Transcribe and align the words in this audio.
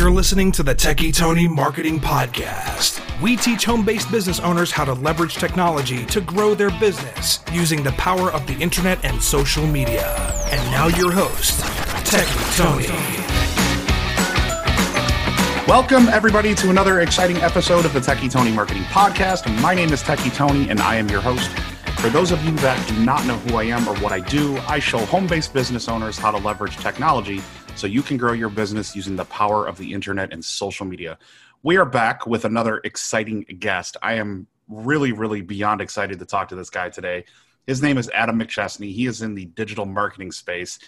You're 0.00 0.10
listening 0.10 0.50
to 0.52 0.62
the 0.62 0.74
Techie 0.74 1.14
Tony 1.14 1.46
Marketing 1.46 2.00
Podcast. 2.00 3.02
We 3.20 3.36
teach 3.36 3.66
home 3.66 3.84
based 3.84 4.10
business 4.10 4.40
owners 4.40 4.70
how 4.70 4.86
to 4.86 4.94
leverage 4.94 5.34
technology 5.34 6.06
to 6.06 6.22
grow 6.22 6.54
their 6.54 6.70
business 6.80 7.40
using 7.52 7.82
the 7.82 7.92
power 7.92 8.32
of 8.32 8.46
the 8.46 8.54
internet 8.54 9.04
and 9.04 9.22
social 9.22 9.66
media. 9.66 10.08
And 10.46 10.70
now, 10.70 10.86
your 10.86 11.12
host, 11.12 11.60
Techie 12.06 12.56
Tony. 12.56 12.86
Welcome, 15.68 16.08
everybody, 16.08 16.54
to 16.54 16.70
another 16.70 17.00
exciting 17.00 17.36
episode 17.36 17.84
of 17.84 17.92
the 17.92 18.00
Techie 18.00 18.32
Tony 18.32 18.52
Marketing 18.52 18.84
Podcast. 18.84 19.54
My 19.60 19.74
name 19.74 19.92
is 19.92 20.02
Techie 20.02 20.34
Tony, 20.34 20.70
and 20.70 20.80
I 20.80 20.94
am 20.94 21.10
your 21.10 21.20
host. 21.20 21.50
For 22.00 22.08
those 22.08 22.32
of 22.32 22.42
you 22.42 22.52
that 22.52 22.88
do 22.88 22.98
not 23.04 23.26
know 23.26 23.36
who 23.36 23.56
I 23.56 23.64
am 23.64 23.86
or 23.86 23.94
what 23.98 24.12
I 24.12 24.20
do, 24.20 24.56
I 24.66 24.78
show 24.78 25.00
home 25.00 25.26
based 25.26 25.52
business 25.52 25.90
owners 25.90 26.16
how 26.16 26.30
to 26.30 26.38
leverage 26.38 26.78
technology 26.78 27.42
so 27.76 27.86
you 27.86 28.02
can 28.02 28.16
grow 28.16 28.32
your 28.32 28.48
business 28.48 28.94
using 28.94 29.16
the 29.16 29.24
power 29.24 29.66
of 29.66 29.78
the 29.78 29.92
internet 29.92 30.32
and 30.32 30.44
social 30.44 30.86
media. 30.86 31.18
We 31.62 31.76
are 31.76 31.84
back 31.84 32.26
with 32.26 32.44
another 32.44 32.80
exciting 32.84 33.42
guest. 33.58 33.96
I 34.02 34.14
am 34.14 34.46
really, 34.68 35.12
really 35.12 35.40
beyond 35.40 35.80
excited 35.80 36.18
to 36.18 36.24
talk 36.24 36.48
to 36.48 36.54
this 36.54 36.70
guy 36.70 36.90
today. 36.90 37.24
His 37.66 37.82
name 37.82 37.98
is 37.98 38.10
Adam 38.10 38.38
McChesney. 38.38 38.92
He 38.92 39.06
is 39.06 39.22
in 39.22 39.34
the 39.34 39.46
digital 39.46 39.86
marketing 39.86 40.32
space. 40.32 40.78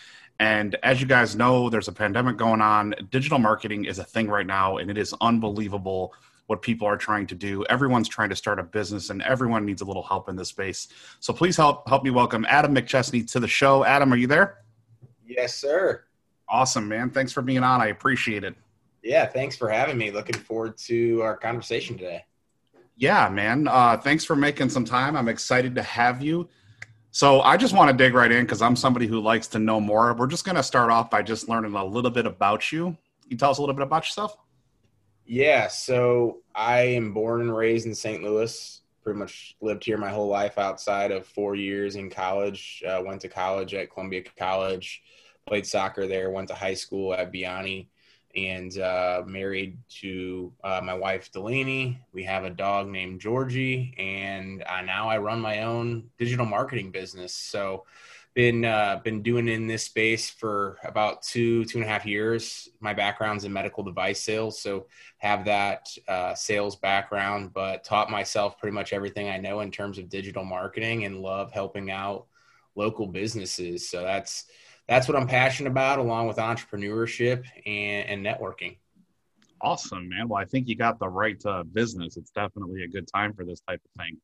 And 0.40 0.76
as 0.82 1.00
you 1.00 1.06
guys 1.06 1.36
know, 1.36 1.68
there's 1.70 1.88
a 1.88 1.92
pandemic 1.92 2.36
going 2.36 2.60
on. 2.60 2.94
Digital 3.10 3.38
marketing 3.38 3.84
is 3.84 3.98
a 3.98 4.04
thing 4.04 4.28
right 4.28 4.46
now, 4.46 4.78
and 4.78 4.90
it 4.90 4.98
is 4.98 5.14
unbelievable 5.20 6.14
what 6.46 6.62
people 6.62 6.86
are 6.88 6.96
trying 6.96 7.26
to 7.28 7.34
do. 7.34 7.64
Everyone's 7.66 8.08
trying 8.08 8.30
to 8.30 8.36
start 8.36 8.58
a 8.58 8.62
business, 8.62 9.10
and 9.10 9.22
everyone 9.22 9.64
needs 9.64 9.82
a 9.82 9.84
little 9.84 10.02
help 10.02 10.28
in 10.28 10.36
this 10.36 10.48
space. 10.48 10.88
So 11.20 11.32
please 11.32 11.56
help 11.56 11.88
help 11.88 12.02
me 12.02 12.10
welcome 12.10 12.44
Adam 12.48 12.74
McChesney 12.74 13.30
to 13.32 13.40
the 13.40 13.48
show. 13.48 13.84
Adam, 13.84 14.12
are 14.12 14.16
you 14.16 14.26
there? 14.26 14.58
Yes, 15.24 15.54
sir. 15.54 16.04
Awesome, 16.52 16.86
man. 16.86 17.08
Thanks 17.08 17.32
for 17.32 17.40
being 17.40 17.64
on. 17.64 17.80
I 17.80 17.86
appreciate 17.86 18.44
it. 18.44 18.54
Yeah, 19.02 19.24
thanks 19.24 19.56
for 19.56 19.70
having 19.70 19.96
me. 19.96 20.10
Looking 20.10 20.38
forward 20.38 20.76
to 20.78 21.22
our 21.22 21.34
conversation 21.34 21.96
today. 21.96 22.26
Yeah, 22.94 23.30
man. 23.30 23.66
Uh, 23.66 23.96
thanks 23.96 24.22
for 24.22 24.36
making 24.36 24.68
some 24.68 24.84
time. 24.84 25.16
I'm 25.16 25.28
excited 25.28 25.74
to 25.76 25.82
have 25.82 26.22
you. 26.22 26.50
So 27.10 27.40
I 27.40 27.56
just 27.56 27.74
want 27.74 27.90
to 27.90 27.96
dig 27.96 28.12
right 28.12 28.30
in 28.30 28.44
because 28.44 28.60
I'm 28.60 28.76
somebody 28.76 29.06
who 29.06 29.18
likes 29.18 29.46
to 29.48 29.58
know 29.58 29.80
more. 29.80 30.12
We're 30.12 30.26
just 30.26 30.44
going 30.44 30.56
to 30.56 30.62
start 30.62 30.90
off 30.90 31.10
by 31.10 31.22
just 31.22 31.48
learning 31.48 31.74
a 31.74 31.84
little 31.84 32.10
bit 32.10 32.26
about 32.26 32.70
you. 32.70 32.84
Can 33.22 33.30
you 33.30 33.36
tell 33.38 33.50
us 33.50 33.56
a 33.56 33.62
little 33.62 33.74
bit 33.74 33.82
about 33.82 34.04
yourself? 34.04 34.36
Yeah, 35.24 35.68
so 35.68 36.42
I 36.54 36.80
am 36.80 37.14
born 37.14 37.40
and 37.40 37.56
raised 37.56 37.86
in 37.86 37.94
St. 37.94 38.22
Louis. 38.22 38.82
Pretty 39.02 39.18
much 39.18 39.56
lived 39.62 39.84
here 39.84 39.96
my 39.96 40.10
whole 40.10 40.28
life 40.28 40.58
outside 40.58 41.12
of 41.12 41.26
four 41.26 41.54
years 41.54 41.96
in 41.96 42.10
college. 42.10 42.82
Uh, 42.86 43.02
went 43.04 43.22
to 43.22 43.28
college 43.28 43.72
at 43.72 43.90
Columbia 43.90 44.22
College, 44.36 45.02
played 45.46 45.66
soccer 45.66 46.06
there, 46.06 46.30
went 46.30 46.48
to 46.48 46.54
high 46.54 46.74
school 46.74 47.14
at 47.14 47.32
Vianney, 47.32 47.88
and 48.34 48.78
uh, 48.78 49.22
married 49.26 49.76
to 50.00 50.52
uh, 50.64 50.80
my 50.82 50.94
wife 50.94 51.30
Delaney. 51.32 52.00
We 52.12 52.24
have 52.24 52.44
a 52.44 52.50
dog 52.50 52.88
named 52.88 53.20
Georgie, 53.20 53.94
and 53.98 54.62
uh, 54.66 54.82
now 54.82 55.08
I 55.08 55.18
run 55.18 55.40
my 55.40 55.62
own 55.62 56.10
digital 56.18 56.46
marketing 56.46 56.90
business. 56.90 57.34
So 57.34 57.84
been 58.34 58.64
uh, 58.64 59.00
been 59.04 59.22
doing 59.22 59.46
in 59.48 59.66
this 59.66 59.84
space 59.84 60.30
for 60.30 60.78
about 60.84 61.22
two 61.22 61.64
two 61.66 61.78
and 61.78 61.86
a 61.86 61.88
half 61.88 62.06
years. 62.06 62.70
My 62.80 62.94
background's 62.94 63.44
in 63.44 63.52
medical 63.52 63.84
device 63.84 64.20
sales, 64.20 64.60
so 64.60 64.86
have 65.18 65.44
that 65.44 65.88
uh, 66.08 66.34
sales 66.34 66.76
background, 66.76 67.52
but 67.52 67.84
taught 67.84 68.10
myself 68.10 68.58
pretty 68.58 68.74
much 68.74 68.92
everything 68.94 69.28
I 69.28 69.36
know 69.36 69.60
in 69.60 69.70
terms 69.70 69.98
of 69.98 70.08
digital 70.08 70.44
marketing 70.44 71.04
and 71.04 71.20
love 71.20 71.52
helping 71.52 71.90
out 71.90 72.26
local 72.74 73.06
businesses. 73.06 73.90
So 73.90 74.02
that's 74.02 74.46
that's 74.88 75.08
what 75.08 75.16
I'm 75.16 75.26
passionate 75.26 75.70
about, 75.70 75.98
along 75.98 76.28
with 76.28 76.36
entrepreneurship 76.36 77.44
and, 77.66 78.08
and 78.08 78.26
networking. 78.26 78.76
Awesome, 79.60 80.08
man. 80.08 80.28
Well, 80.28 80.40
I 80.40 80.44
think 80.44 80.68
you 80.68 80.74
got 80.74 80.98
the 80.98 81.08
right 81.08 81.40
uh, 81.46 81.62
business. 81.62 82.16
It's 82.16 82.30
definitely 82.30 82.82
a 82.82 82.88
good 82.88 83.06
time 83.06 83.32
for 83.32 83.44
this 83.44 83.60
type 83.60 83.80
of 83.84 84.02
thing. 84.02 84.18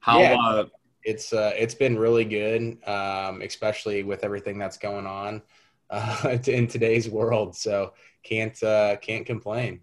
How 0.00 0.20
yeah. 0.20 0.36
uh, 0.36 0.64
it's 1.02 1.32
uh, 1.32 1.52
it's 1.56 1.74
been 1.74 1.98
really 1.98 2.24
good, 2.24 2.78
um, 2.88 3.42
especially 3.42 4.02
with 4.02 4.24
everything 4.24 4.58
that's 4.58 4.78
going 4.78 5.06
on 5.06 5.42
uh, 5.90 6.38
in 6.46 6.66
today's 6.66 7.08
world. 7.08 7.54
So 7.54 7.92
can't 8.22 8.60
uh, 8.62 8.96
can't 8.96 9.26
complain. 9.26 9.80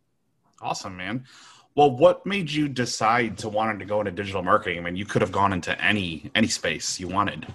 Awesome, 0.60 0.98
man. 0.98 1.26
Well, 1.76 1.96
what 1.96 2.26
made 2.26 2.52
you 2.52 2.68
decide 2.68 3.38
to 3.40 3.50
wanting 3.50 3.80
to 3.80 3.86
go 3.86 4.00
into 4.02 4.12
digital 4.12 4.44
marketing? 4.44 4.80
I 4.80 4.82
mean, 4.82 4.96
you 4.96 5.06
could 5.06 5.22
have 5.22 5.32
gone 5.32 5.54
into 5.54 5.80
any 5.82 6.30
any 6.36 6.48
space 6.48 7.00
you 7.00 7.08
wanted. 7.08 7.48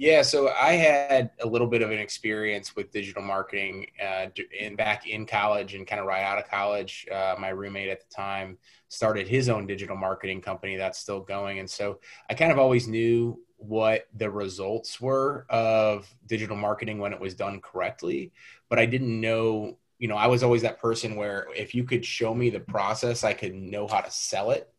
Yeah, 0.00 0.22
so 0.22 0.48
I 0.48 0.72
had 0.76 1.30
a 1.40 1.46
little 1.46 1.66
bit 1.66 1.82
of 1.82 1.90
an 1.90 1.98
experience 1.98 2.74
with 2.74 2.90
digital 2.90 3.20
marketing 3.20 3.88
uh, 4.02 4.28
in 4.58 4.74
back 4.74 5.06
in 5.06 5.26
college 5.26 5.74
and 5.74 5.86
kind 5.86 6.00
of 6.00 6.06
right 6.06 6.22
out 6.22 6.38
of 6.38 6.48
college. 6.48 7.06
Uh, 7.12 7.34
my 7.38 7.50
roommate 7.50 7.90
at 7.90 8.00
the 8.00 8.06
time 8.14 8.56
started 8.88 9.28
his 9.28 9.50
own 9.50 9.66
digital 9.66 9.94
marketing 9.98 10.40
company 10.40 10.76
that's 10.76 10.98
still 10.98 11.20
going, 11.20 11.58
and 11.58 11.68
so 11.68 12.00
I 12.30 12.34
kind 12.34 12.50
of 12.50 12.58
always 12.58 12.88
knew 12.88 13.42
what 13.58 14.06
the 14.16 14.30
results 14.30 15.02
were 15.02 15.44
of 15.50 16.08
digital 16.26 16.56
marketing 16.56 16.98
when 16.98 17.12
it 17.12 17.20
was 17.20 17.34
done 17.34 17.60
correctly, 17.60 18.32
but 18.70 18.78
I 18.78 18.86
didn't 18.86 19.20
know. 19.20 19.76
You 19.98 20.08
know, 20.08 20.16
I 20.16 20.28
was 20.28 20.42
always 20.42 20.62
that 20.62 20.80
person 20.80 21.14
where 21.14 21.48
if 21.54 21.74
you 21.74 21.84
could 21.84 22.06
show 22.06 22.32
me 22.32 22.48
the 22.48 22.60
process, 22.60 23.22
I 23.22 23.34
could 23.34 23.54
know 23.54 23.86
how 23.86 24.00
to 24.00 24.10
sell 24.10 24.50
it 24.50 24.72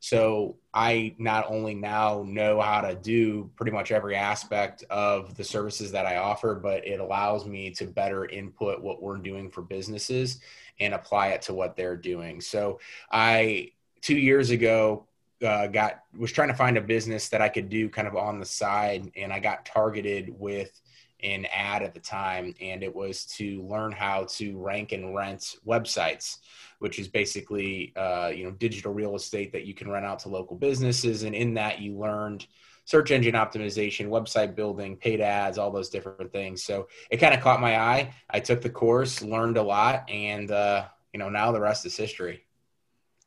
so 0.00 0.56
I 0.72 1.14
not 1.18 1.46
only 1.48 1.74
now 1.74 2.24
know 2.26 2.60
how 2.60 2.80
to 2.82 2.94
do 2.94 3.50
pretty 3.56 3.72
much 3.72 3.90
every 3.90 4.14
aspect 4.14 4.84
of 4.90 5.36
the 5.36 5.44
services 5.44 5.92
that 5.92 6.06
I 6.06 6.16
offer, 6.16 6.54
but 6.54 6.86
it 6.86 7.00
allows 7.00 7.46
me 7.46 7.70
to 7.72 7.86
better 7.86 8.24
input 8.26 8.80
what 8.80 9.02
we're 9.02 9.16
doing 9.16 9.50
for 9.50 9.62
businesses 9.62 10.40
and 10.78 10.94
apply 10.94 11.28
it 11.28 11.42
to 11.42 11.54
what 11.54 11.76
they're 11.76 11.96
doing. 11.96 12.40
So 12.40 12.78
I 13.10 13.72
two 14.00 14.16
years 14.16 14.50
ago 14.50 15.06
uh, 15.44 15.66
got 15.66 16.02
was 16.16 16.32
trying 16.32 16.48
to 16.48 16.54
find 16.54 16.76
a 16.76 16.80
business 16.80 17.28
that 17.28 17.42
I 17.42 17.48
could 17.48 17.68
do 17.68 17.88
kind 17.88 18.08
of 18.08 18.16
on 18.16 18.38
the 18.38 18.46
side, 18.46 19.10
and 19.16 19.32
I 19.32 19.40
got 19.40 19.64
targeted 19.64 20.34
with 20.38 20.80
an 21.22 21.46
ad 21.46 21.82
at 21.82 21.94
the 21.94 22.00
time, 22.00 22.54
and 22.60 22.82
it 22.82 22.94
was 22.94 23.24
to 23.36 23.62
learn 23.62 23.92
how 23.92 24.26
to 24.30 24.58
rank 24.58 24.92
and 24.92 25.14
rent 25.14 25.56
websites 25.66 26.38
which 26.78 26.98
is 26.98 27.08
basically 27.08 27.92
uh, 27.96 28.30
you 28.34 28.44
know 28.44 28.50
digital 28.52 28.92
real 28.92 29.16
estate 29.16 29.52
that 29.52 29.64
you 29.64 29.74
can 29.74 29.90
rent 29.90 30.06
out 30.06 30.20
to 30.20 30.28
local 30.28 30.56
businesses. 30.56 31.22
And 31.22 31.34
in 31.34 31.54
that, 31.54 31.80
you 31.80 31.96
learned 31.96 32.46
search 32.84 33.10
engine 33.10 33.34
optimization, 33.34 34.08
website 34.08 34.54
building, 34.54 34.96
paid 34.96 35.20
ads, 35.20 35.58
all 35.58 35.70
those 35.70 35.90
different 35.90 36.32
things. 36.32 36.62
So 36.62 36.88
it 37.10 37.18
kind 37.18 37.34
of 37.34 37.40
caught 37.40 37.60
my 37.60 37.78
eye. 37.78 38.14
I 38.30 38.40
took 38.40 38.62
the 38.62 38.70
course, 38.70 39.22
learned 39.22 39.58
a 39.58 39.62
lot, 39.62 40.08
and 40.08 40.50
uh, 40.50 40.86
you 41.12 41.18
know 41.18 41.28
now 41.28 41.52
the 41.52 41.60
rest 41.60 41.84
is 41.86 41.96
history. 41.96 42.44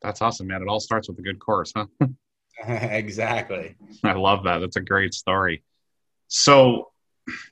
That's 0.00 0.20
awesome, 0.20 0.48
man. 0.48 0.62
It 0.62 0.68
all 0.68 0.80
starts 0.80 1.08
with 1.08 1.18
a 1.18 1.22
good 1.22 1.38
course, 1.38 1.72
huh? 1.76 1.86
exactly. 2.66 3.76
I 4.04 4.12
love 4.12 4.44
that. 4.44 4.58
That's 4.58 4.76
a 4.76 4.80
great 4.80 5.14
story. 5.14 5.62
So, 6.28 6.91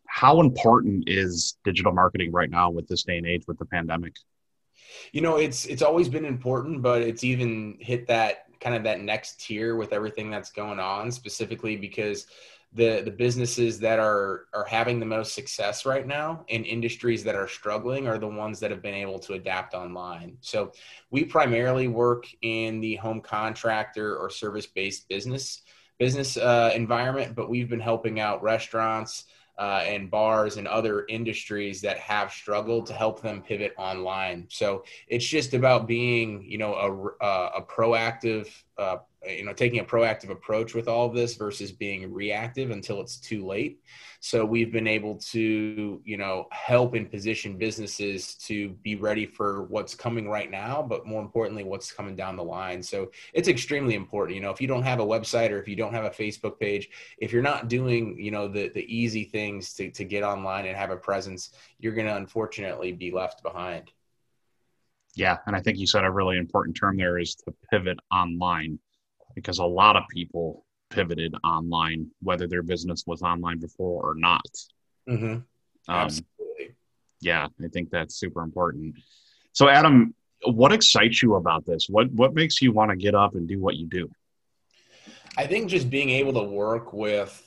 how 0.06 0.40
important 0.40 1.04
is 1.06 1.56
digital 1.64 1.92
marketing 1.92 2.32
right 2.32 2.50
now 2.50 2.70
with 2.70 2.88
this 2.88 3.04
day 3.04 3.18
and 3.18 3.26
age 3.26 3.44
with 3.46 3.58
the 3.58 3.66
pandemic? 3.66 4.14
You 5.12 5.20
know, 5.20 5.36
it's 5.36 5.66
it's 5.66 5.82
always 5.82 6.08
been 6.08 6.24
important, 6.24 6.82
but 6.82 7.02
it's 7.02 7.24
even 7.24 7.76
hit 7.80 8.06
that 8.08 8.46
kind 8.60 8.76
of 8.76 8.82
that 8.84 9.00
next 9.00 9.40
tier 9.40 9.76
with 9.76 9.92
everything 9.92 10.30
that's 10.30 10.50
going 10.50 10.78
on, 10.78 11.10
specifically 11.10 11.76
because 11.76 12.26
the 12.72 13.02
the 13.04 13.10
businesses 13.10 13.80
that 13.80 13.98
are 13.98 14.46
are 14.54 14.64
having 14.64 15.00
the 15.00 15.06
most 15.06 15.34
success 15.34 15.84
right 15.84 16.06
now 16.06 16.44
in 16.48 16.64
industries 16.64 17.24
that 17.24 17.34
are 17.34 17.48
struggling 17.48 18.06
are 18.06 18.18
the 18.18 18.28
ones 18.28 18.60
that 18.60 18.70
have 18.70 18.82
been 18.82 18.94
able 18.94 19.18
to 19.18 19.34
adapt 19.34 19.74
online. 19.74 20.36
So 20.40 20.72
we 21.10 21.24
primarily 21.24 21.88
work 21.88 22.26
in 22.42 22.80
the 22.80 22.96
home 22.96 23.20
contractor 23.20 24.16
or 24.16 24.30
service 24.30 24.66
based 24.66 25.08
business 25.08 25.62
business 25.98 26.36
uh, 26.36 26.72
environment, 26.74 27.34
but 27.34 27.50
we've 27.50 27.68
been 27.68 27.80
helping 27.80 28.20
out 28.20 28.42
restaurants 28.42 29.24
uh, 29.60 29.84
and 29.86 30.10
bars 30.10 30.56
and 30.56 30.66
other 30.66 31.04
industries 31.10 31.82
that 31.82 31.98
have 31.98 32.32
struggled 32.32 32.86
to 32.86 32.94
help 32.94 33.20
them 33.20 33.42
pivot 33.42 33.74
online. 33.76 34.46
So 34.48 34.84
it's 35.06 35.26
just 35.26 35.52
about 35.52 35.86
being, 35.86 36.42
you 36.42 36.56
know, 36.56 36.74
a, 36.74 37.24
uh, 37.24 37.50
a 37.58 37.62
proactive 37.62 38.48
uh, 38.80 38.98
you 39.28 39.44
know 39.44 39.52
taking 39.52 39.80
a 39.80 39.84
proactive 39.84 40.30
approach 40.30 40.74
with 40.74 40.88
all 40.88 41.06
of 41.06 41.14
this 41.14 41.34
versus 41.34 41.70
being 41.70 42.12
reactive 42.12 42.70
until 42.70 43.00
it's 43.00 43.18
too 43.18 43.46
late. 43.46 43.80
So 44.20 44.44
we've 44.44 44.72
been 44.72 44.86
able 44.86 45.16
to 45.16 46.00
you 46.04 46.16
know 46.16 46.46
help 46.50 46.94
and 46.94 47.10
position 47.10 47.58
businesses 47.58 48.34
to 48.46 48.70
be 48.82 48.96
ready 48.96 49.26
for 49.26 49.64
what's 49.64 49.94
coming 49.94 50.28
right 50.28 50.50
now 50.50 50.82
but 50.82 51.06
more 51.06 51.20
importantly 51.20 51.64
what's 51.64 51.92
coming 51.92 52.16
down 52.16 52.36
the 52.36 52.44
line. 52.44 52.82
So 52.82 53.10
it's 53.34 53.48
extremely 53.48 53.94
important. 53.94 54.36
You 54.36 54.42
know 54.42 54.50
if 54.50 54.60
you 54.60 54.68
don't 54.68 54.82
have 54.82 55.00
a 55.00 55.06
website 55.06 55.50
or 55.50 55.60
if 55.60 55.68
you 55.68 55.76
don't 55.76 55.94
have 55.94 56.04
a 56.04 56.10
facebook 56.10 56.58
page 56.58 56.88
if 57.18 57.32
you're 57.32 57.42
not 57.42 57.68
doing 57.68 58.18
you 58.18 58.30
know 58.30 58.48
the 58.48 58.68
the 58.68 58.84
easy 58.94 59.24
things 59.24 59.74
to, 59.74 59.90
to 59.90 60.04
get 60.04 60.22
online 60.22 60.66
and 60.66 60.76
have 60.76 60.90
a 60.90 60.96
presence 60.96 61.50
you're 61.78 61.94
going 61.94 62.06
to 62.06 62.16
unfortunately 62.16 62.92
be 62.92 63.10
left 63.10 63.42
behind 63.42 63.90
yeah 65.20 65.36
and 65.46 65.54
i 65.54 65.60
think 65.60 65.78
you 65.78 65.86
said 65.86 66.04
a 66.04 66.10
really 66.10 66.36
important 66.36 66.76
term 66.76 66.96
there 66.96 67.18
is 67.18 67.34
to 67.34 67.52
pivot 67.70 67.98
online 68.10 68.78
because 69.34 69.58
a 69.58 69.64
lot 69.64 69.96
of 69.96 70.02
people 70.10 70.64
pivoted 70.90 71.34
online, 71.44 72.08
whether 72.20 72.46
their 72.46 72.62
business 72.62 73.04
was 73.06 73.22
online 73.22 73.58
before 73.58 74.10
or 74.10 74.14
not. 74.14 74.44
Mm-hmm. 75.08 75.24
Um, 75.24 75.44
Absolutely. 75.88 76.76
Yeah, 77.20 77.46
I 77.62 77.68
think 77.68 77.90
that's 77.90 78.16
super 78.16 78.42
important. 78.42 78.96
So, 79.52 79.68
Adam, 79.68 80.14
what 80.44 80.72
excites 80.72 81.22
you 81.22 81.36
about 81.36 81.64
this? 81.64 81.86
What 81.88 82.10
what 82.12 82.34
makes 82.34 82.60
you 82.60 82.72
want 82.72 82.90
to 82.90 82.96
get 82.96 83.14
up 83.14 83.34
and 83.34 83.48
do 83.48 83.60
what 83.60 83.76
you 83.76 83.86
do? 83.86 84.10
I 85.36 85.46
think 85.46 85.70
just 85.70 85.90
being 85.90 86.10
able 86.10 86.32
to 86.34 86.42
work 86.42 86.92
with 86.92 87.46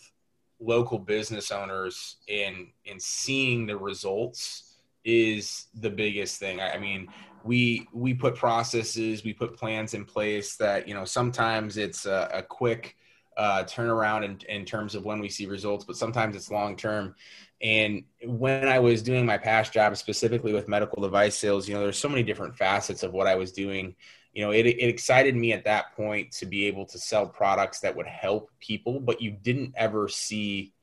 local 0.60 0.98
business 0.98 1.52
owners 1.52 2.18
and 2.30 2.68
and 2.86 3.02
seeing 3.02 3.66
the 3.66 3.78
results 3.78 4.78
is 5.04 5.68
the 5.74 5.90
biggest 5.90 6.40
thing. 6.40 6.62
I, 6.62 6.74
I 6.74 6.80
mean, 6.80 7.08
we 7.44 7.88
we 7.94 8.14
put 8.14 8.36
processes, 8.36 9.24
we 9.24 9.34
put 9.34 9.58
plans 9.58 9.94
in 9.94 10.06
place 10.06 10.56
that 10.58 10.88
you 10.88 10.94
know 10.94 11.06
sometimes 11.06 11.78
it's 11.78 12.06
a, 12.06 12.30
a 12.34 12.42
quick 12.42 12.96
uh, 13.38 13.64
turnaround 13.64 14.24
in, 14.24 14.40
in 14.48 14.66
terms 14.66 14.96
of 14.96 15.06
when 15.06 15.20
we 15.20 15.30
see 15.30 15.46
results, 15.46 15.86
but 15.86 15.98
sometimes 15.98 16.36
it's 16.36 16.52
long 16.52 16.76
term. 16.76 17.16
And 17.62 18.04
when 18.26 18.68
I 18.68 18.80
was 18.80 19.02
doing 19.02 19.26
my 19.26 19.38
past 19.38 19.74
job, 19.74 19.96
specifically 19.96 20.54
with 20.54 20.68
medical 20.68 21.02
device 21.02 21.38
sales, 21.38 21.68
you 21.68 21.74
know, 21.74 21.82
there's 21.82 21.98
so 21.98 22.10
many 22.10 22.24
different 22.24 22.58
facets 22.58 23.04
of 23.04 23.14
what 23.14 23.28
I 23.28 23.36
was 23.36 23.52
doing. 23.52 23.96
You 24.34 24.44
know, 24.44 24.52
it, 24.52 24.66
it 24.66 24.90
excited 24.90 25.36
me 25.36 25.54
at 25.54 25.64
that 25.66 25.96
point 25.96 26.32
to 26.34 26.46
be 26.46 26.66
able 26.66 26.86
to 26.88 27.00
sell 27.00 27.28
products 27.28 27.80
that 27.80 27.96
would 27.96 28.08
help 28.08 28.50
people, 28.60 29.00
but 29.00 29.22
you 29.22 29.32
didn't 29.32 29.74
ever 29.78 30.10
see, 30.10 30.74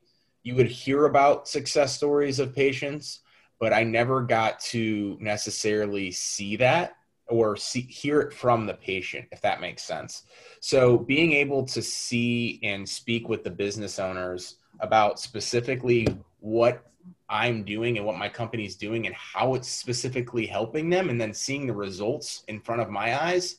you 0.43 0.55
would 0.55 0.67
hear 0.67 1.05
about 1.05 1.47
success 1.47 1.95
stories 1.95 2.39
of 2.39 2.55
patients, 2.55 3.19
but 3.61 3.71
I 3.71 3.83
never 3.83 4.23
got 4.23 4.59
to 4.71 5.15
necessarily 5.21 6.09
see 6.09 6.55
that 6.55 6.95
or 7.27 7.55
see, 7.55 7.81
hear 7.81 8.19
it 8.19 8.33
from 8.33 8.65
the 8.65 8.73
patient, 8.73 9.27
if 9.31 9.39
that 9.41 9.61
makes 9.61 9.83
sense. 9.83 10.23
So 10.61 10.97
being 10.97 11.31
able 11.33 11.63
to 11.67 11.81
see 11.81 12.59
and 12.63 12.89
speak 12.89 13.29
with 13.29 13.43
the 13.43 13.51
business 13.51 13.99
owners 13.99 14.55
about 14.79 15.19
specifically 15.19 16.07
what 16.39 16.91
I'm 17.29 17.63
doing 17.63 17.97
and 17.97 18.05
what 18.05 18.17
my 18.17 18.27
company 18.27 18.65
is 18.65 18.75
doing 18.75 19.05
and 19.05 19.13
how 19.13 19.53
it's 19.53 19.69
specifically 19.69 20.47
helping 20.47 20.89
them 20.89 21.09
and 21.09 21.21
then 21.21 21.31
seeing 21.31 21.67
the 21.67 21.73
results 21.73 22.43
in 22.47 22.59
front 22.59 22.81
of 22.81 22.89
my 22.89 23.23
eyes 23.23 23.57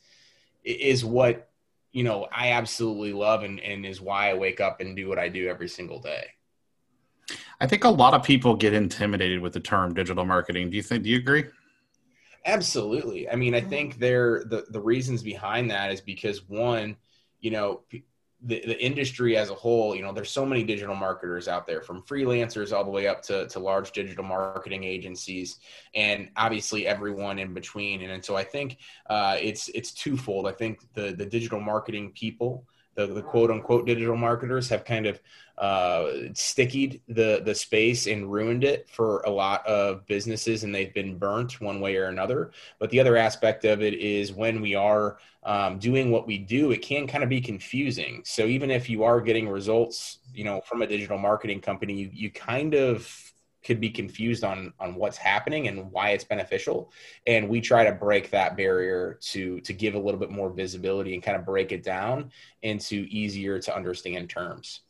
is 0.64 1.04
what 1.04 1.48
you 1.92 2.02
know 2.02 2.26
I 2.32 2.52
absolutely 2.52 3.12
love 3.12 3.44
and, 3.44 3.60
and 3.60 3.86
is 3.86 4.00
why 4.00 4.30
I 4.30 4.34
wake 4.34 4.60
up 4.60 4.80
and 4.80 4.96
do 4.96 5.08
what 5.08 5.18
I 5.18 5.28
do 5.28 5.48
every 5.48 5.68
single 5.68 6.00
day. 6.00 6.26
I 7.60 7.66
think 7.66 7.84
a 7.84 7.88
lot 7.88 8.14
of 8.14 8.22
people 8.22 8.56
get 8.56 8.72
intimidated 8.72 9.40
with 9.40 9.52
the 9.52 9.60
term 9.60 9.94
digital 9.94 10.24
marketing. 10.24 10.70
Do 10.70 10.76
you 10.76 10.82
think 10.82 11.04
do 11.04 11.10
you 11.10 11.18
agree? 11.18 11.44
Absolutely. 12.44 13.30
I 13.30 13.36
mean, 13.36 13.54
I 13.54 13.60
think 13.60 13.98
there 13.98 14.44
the 14.44 14.66
the 14.70 14.80
reasons 14.80 15.22
behind 15.22 15.70
that 15.70 15.92
is 15.92 16.00
because 16.00 16.48
one, 16.48 16.96
you 17.40 17.50
know, 17.50 17.82
the, 18.44 18.62
the 18.66 18.84
industry 18.84 19.36
as 19.36 19.50
a 19.50 19.54
whole, 19.54 19.94
you 19.94 20.02
know, 20.02 20.12
there's 20.12 20.30
so 20.30 20.44
many 20.44 20.64
digital 20.64 20.94
marketers 20.94 21.46
out 21.46 21.66
there 21.66 21.80
from 21.80 22.02
freelancers 22.02 22.76
all 22.76 22.84
the 22.84 22.90
way 22.90 23.06
up 23.06 23.22
to, 23.22 23.46
to 23.48 23.58
large 23.60 23.92
digital 23.92 24.24
marketing 24.24 24.82
agencies 24.82 25.58
and 25.94 26.28
obviously 26.36 26.86
everyone 26.86 27.38
in 27.38 27.54
between. 27.54 28.02
And, 28.02 28.10
and 28.10 28.24
so 28.24 28.36
I 28.36 28.42
think 28.42 28.78
uh, 29.08 29.36
it's, 29.40 29.68
it's 29.68 29.92
twofold. 29.92 30.48
I 30.48 30.52
think 30.52 30.80
the, 30.94 31.12
the 31.12 31.26
digital 31.26 31.60
marketing 31.60 32.12
people, 32.16 32.66
the, 32.94 33.06
the 33.06 33.22
quote 33.22 33.50
unquote 33.50 33.86
digital 33.86 34.16
marketers 34.16 34.68
have 34.68 34.84
kind 34.84 35.06
of 35.06 35.20
uh, 35.58 36.28
stickied 36.34 37.00
the 37.08 37.42
the 37.44 37.54
space 37.54 38.06
and 38.06 38.32
ruined 38.32 38.64
it 38.64 38.88
for 38.90 39.20
a 39.20 39.30
lot 39.30 39.66
of 39.66 40.06
businesses, 40.06 40.64
and 40.64 40.74
they've 40.74 40.94
been 40.94 41.18
burnt 41.18 41.60
one 41.60 41.80
way 41.80 41.96
or 41.96 42.06
another. 42.06 42.52
But 42.78 42.90
the 42.90 43.00
other 43.00 43.16
aspect 43.16 43.64
of 43.64 43.82
it 43.82 43.94
is 43.94 44.32
when 44.32 44.60
we 44.60 44.74
are 44.74 45.18
um, 45.44 45.78
doing 45.78 46.10
what 46.10 46.26
we 46.26 46.38
do, 46.38 46.70
it 46.70 46.82
can 46.82 47.06
kind 47.06 47.24
of 47.24 47.30
be 47.30 47.40
confusing. 47.40 48.22
So 48.24 48.46
even 48.46 48.70
if 48.70 48.88
you 48.88 49.04
are 49.04 49.20
getting 49.20 49.48
results, 49.48 50.18
you 50.32 50.44
know, 50.44 50.60
from 50.60 50.82
a 50.82 50.86
digital 50.86 51.18
marketing 51.18 51.60
company, 51.60 51.94
you, 51.94 52.10
you 52.12 52.30
kind 52.30 52.74
of 52.74 53.31
could 53.64 53.80
be 53.80 53.90
confused 53.90 54.44
on 54.44 54.72
on 54.80 54.94
what's 54.94 55.16
happening 55.16 55.68
and 55.68 55.90
why 55.92 56.10
it's 56.10 56.24
beneficial. 56.24 56.92
And 57.26 57.48
we 57.48 57.60
try 57.60 57.84
to 57.84 57.92
break 57.92 58.30
that 58.30 58.56
barrier 58.56 59.18
to 59.22 59.60
to 59.60 59.72
give 59.72 59.94
a 59.94 59.98
little 59.98 60.20
bit 60.20 60.30
more 60.30 60.50
visibility 60.50 61.14
and 61.14 61.22
kind 61.22 61.36
of 61.36 61.44
break 61.44 61.72
it 61.72 61.82
down 61.82 62.30
into 62.62 63.06
easier 63.08 63.58
to 63.60 63.74
understand 63.74 64.30
terms. 64.30 64.80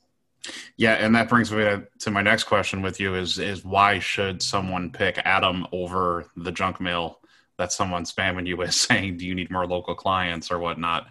Yeah 0.77 0.95
and 0.95 1.15
that 1.15 1.29
brings 1.29 1.53
me 1.53 1.65
to, 2.01 2.11
my 2.11 2.23
next 2.23 2.45
question 2.45 2.83
with 2.83 2.99
you 2.99 3.15
is 3.15 3.39
is 3.39 3.65
why 3.65 3.99
should 3.99 4.43
someone 4.43 4.91
pick 4.91 5.19
adam 5.25 5.67
over 5.73 6.31
the 6.37 6.51
junk 6.51 6.81
mail 6.81 7.21
that 7.59 7.73
someone 7.73 8.05
spamming 8.05 8.47
you 8.47 8.57
with 8.57 8.75
saying 8.75 9.19
do 9.19 9.27
you 9.27 9.35
need 9.35 9.51
more 9.51 9.67
local 9.67 9.95
clients 9.95 10.51
or 10.51 10.59
whatnot 10.59 11.07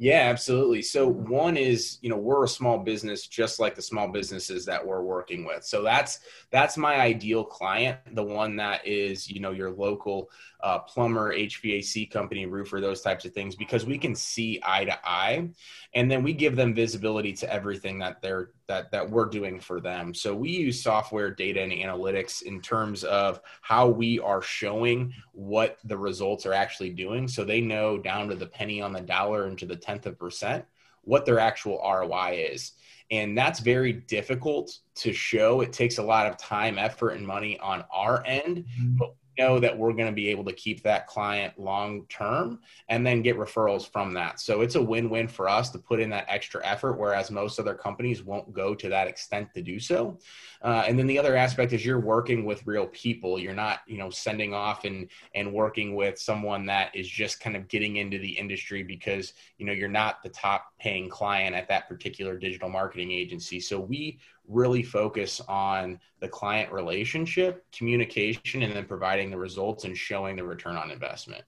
yeah, 0.00 0.28
absolutely. 0.30 0.80
So 0.82 1.08
one 1.08 1.56
is, 1.56 1.98
you 2.02 2.08
know, 2.08 2.16
we're 2.16 2.44
a 2.44 2.48
small 2.48 2.78
business 2.78 3.26
just 3.26 3.58
like 3.58 3.74
the 3.74 3.82
small 3.82 4.06
businesses 4.06 4.64
that 4.66 4.86
we're 4.86 5.02
working 5.02 5.44
with. 5.44 5.64
So 5.64 5.82
that's 5.82 6.20
that's 6.52 6.76
my 6.76 7.00
ideal 7.00 7.42
client, 7.42 7.98
the 8.14 8.22
one 8.22 8.54
that 8.56 8.86
is, 8.86 9.28
you 9.28 9.40
know, 9.40 9.50
your 9.50 9.72
local 9.72 10.30
uh, 10.62 10.78
plumber, 10.78 11.34
HVAC 11.34 12.12
company, 12.12 12.46
roofer, 12.46 12.80
those 12.80 13.00
types 13.00 13.24
of 13.24 13.32
things, 13.32 13.56
because 13.56 13.86
we 13.86 13.98
can 13.98 14.14
see 14.14 14.60
eye 14.64 14.84
to 14.84 14.96
eye, 15.04 15.48
and 15.94 16.08
then 16.08 16.22
we 16.22 16.32
give 16.32 16.54
them 16.54 16.74
visibility 16.74 17.32
to 17.32 17.52
everything 17.52 17.98
that 17.98 18.22
they're 18.22 18.50
that 18.68 18.90
that 18.92 19.10
we're 19.10 19.28
doing 19.28 19.58
for 19.58 19.80
them. 19.80 20.14
So 20.14 20.34
we 20.34 20.50
use 20.50 20.82
software, 20.82 21.30
data, 21.30 21.60
and 21.60 21.72
analytics 21.72 22.42
in 22.42 22.60
terms 22.60 23.02
of 23.02 23.40
how 23.62 23.88
we 23.88 24.20
are 24.20 24.42
showing 24.42 25.12
what 25.32 25.78
the 25.84 25.96
results 25.96 26.46
are 26.46 26.52
actually 26.52 26.90
doing, 26.90 27.26
so 27.26 27.44
they 27.44 27.60
know 27.60 27.98
down 27.98 28.28
to 28.28 28.36
the 28.36 28.46
penny 28.46 28.80
on 28.80 28.92
the 28.92 29.00
dollar 29.00 29.46
and 29.46 29.58
to 29.58 29.66
the 29.66 29.76
tenth 29.76 30.06
of 30.06 30.18
percent 30.18 30.64
what 31.02 31.24
their 31.24 31.38
actual 31.38 31.80
ROI 31.82 32.48
is. 32.52 32.72
And 33.10 33.36
that's 33.36 33.60
very 33.60 33.94
difficult 33.94 34.78
to 34.96 35.14
show. 35.14 35.62
It 35.62 35.72
takes 35.72 35.96
a 35.96 36.02
lot 36.02 36.26
of 36.26 36.36
time, 36.36 36.78
effort, 36.78 37.10
and 37.10 37.26
money 37.26 37.58
on 37.60 37.82
our 37.90 38.22
end, 38.26 38.58
mm-hmm. 38.58 38.96
but 38.96 39.14
know 39.38 39.58
that 39.58 39.76
we're 39.76 39.92
going 39.92 40.06
to 40.06 40.12
be 40.12 40.28
able 40.28 40.44
to 40.44 40.52
keep 40.52 40.82
that 40.82 41.06
client 41.06 41.58
long 41.58 42.04
term 42.08 42.60
and 42.88 43.06
then 43.06 43.22
get 43.22 43.36
referrals 43.36 43.90
from 43.90 44.12
that. 44.14 44.40
So 44.40 44.60
it's 44.60 44.74
a 44.74 44.82
win 44.82 45.08
win 45.08 45.28
for 45.28 45.48
us 45.48 45.70
to 45.70 45.78
put 45.78 46.00
in 46.00 46.10
that 46.10 46.26
extra 46.28 46.64
effort, 46.66 46.94
whereas 46.94 47.30
most 47.30 47.58
other 47.58 47.74
companies 47.74 48.22
won't 48.22 48.52
go 48.52 48.74
to 48.74 48.88
that 48.88 49.08
extent 49.08 49.54
to 49.54 49.62
do 49.62 49.78
so. 49.78 50.18
Uh, 50.62 50.84
and 50.86 50.98
then 50.98 51.06
the 51.06 51.18
other 51.18 51.36
aspect 51.36 51.72
is 51.72 51.84
you're 51.84 52.00
working 52.00 52.44
with 52.44 52.66
real 52.66 52.86
people. 52.88 53.38
You're 53.38 53.54
not, 53.54 53.80
you 53.86 53.98
know, 53.98 54.10
sending 54.10 54.52
off 54.52 54.84
and 54.84 55.08
and 55.34 55.52
working 55.52 55.94
with 55.94 56.18
someone 56.18 56.66
that 56.66 56.94
is 56.94 57.08
just 57.08 57.40
kind 57.40 57.56
of 57.56 57.68
getting 57.68 57.96
into 57.96 58.18
the 58.18 58.30
industry 58.30 58.82
because 58.82 59.34
you 59.58 59.66
know 59.66 59.72
you're 59.72 59.88
not 59.88 60.22
the 60.22 60.28
top 60.28 60.72
paying 60.80 61.08
client 61.08 61.54
at 61.54 61.68
that 61.68 61.88
particular 61.88 62.36
digital 62.36 62.68
marketing 62.68 63.12
agency. 63.12 63.60
So 63.60 63.78
we 63.78 64.18
really 64.48 64.82
focus 64.82 65.40
on 65.48 66.00
the 66.20 66.28
client 66.28 66.72
relationship, 66.72 67.64
communication, 67.72 68.62
and 68.62 68.74
then 68.74 68.86
providing 68.86 69.30
the 69.30 69.38
results 69.38 69.84
and 69.84 69.96
showing 69.96 70.36
the 70.36 70.44
return 70.44 70.76
on 70.76 70.90
investment. 70.90 71.44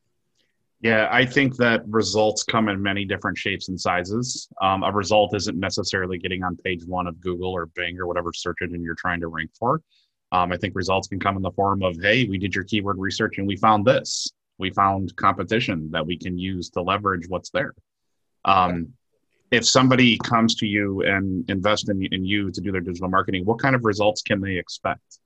Yeah, 0.82 1.08
I 1.10 1.26
think 1.26 1.56
that 1.56 1.86
results 1.86 2.42
come 2.42 2.70
in 2.70 2.82
many 2.82 3.04
different 3.04 3.36
shapes 3.36 3.68
and 3.68 3.78
sizes. 3.78 4.48
Um, 4.62 4.82
a 4.82 4.90
result 4.90 5.34
isn't 5.34 5.58
necessarily 5.58 6.16
getting 6.16 6.42
on 6.42 6.56
page 6.56 6.84
one 6.86 7.06
of 7.06 7.20
Google 7.20 7.50
or 7.50 7.66
Bing 7.66 7.98
or 7.98 8.06
whatever 8.06 8.32
search 8.32 8.58
engine 8.62 8.82
you're 8.82 8.94
trying 8.94 9.20
to 9.20 9.28
rank 9.28 9.50
for. 9.58 9.82
Um, 10.32 10.52
I 10.52 10.56
think 10.56 10.74
results 10.74 11.08
can 11.08 11.20
come 11.20 11.36
in 11.36 11.42
the 11.42 11.50
form 11.50 11.82
of, 11.82 11.96
hey, 12.00 12.24
we 12.24 12.38
did 12.38 12.54
your 12.54 12.64
keyword 12.64 12.98
research 12.98 13.36
and 13.36 13.46
we 13.46 13.56
found 13.56 13.84
this. 13.84 14.32
We 14.56 14.70
found 14.70 15.14
competition 15.16 15.90
that 15.90 16.06
we 16.06 16.16
can 16.16 16.38
use 16.38 16.70
to 16.70 16.82
leverage 16.82 17.28
what's 17.28 17.50
there. 17.50 17.74
Um, 18.44 18.94
if 19.50 19.66
somebody 19.66 20.18
comes 20.18 20.54
to 20.56 20.66
you 20.66 21.02
and 21.02 21.48
invest 21.50 21.88
in, 21.88 22.02
in 22.12 22.24
you 22.24 22.50
to 22.50 22.60
do 22.60 22.70
their 22.70 22.80
digital 22.80 23.08
marketing, 23.08 23.44
what 23.44 23.58
kind 23.58 23.74
of 23.74 23.84
results 23.84 24.22
can 24.22 24.40
they 24.40 24.56
expect? 24.56 25.18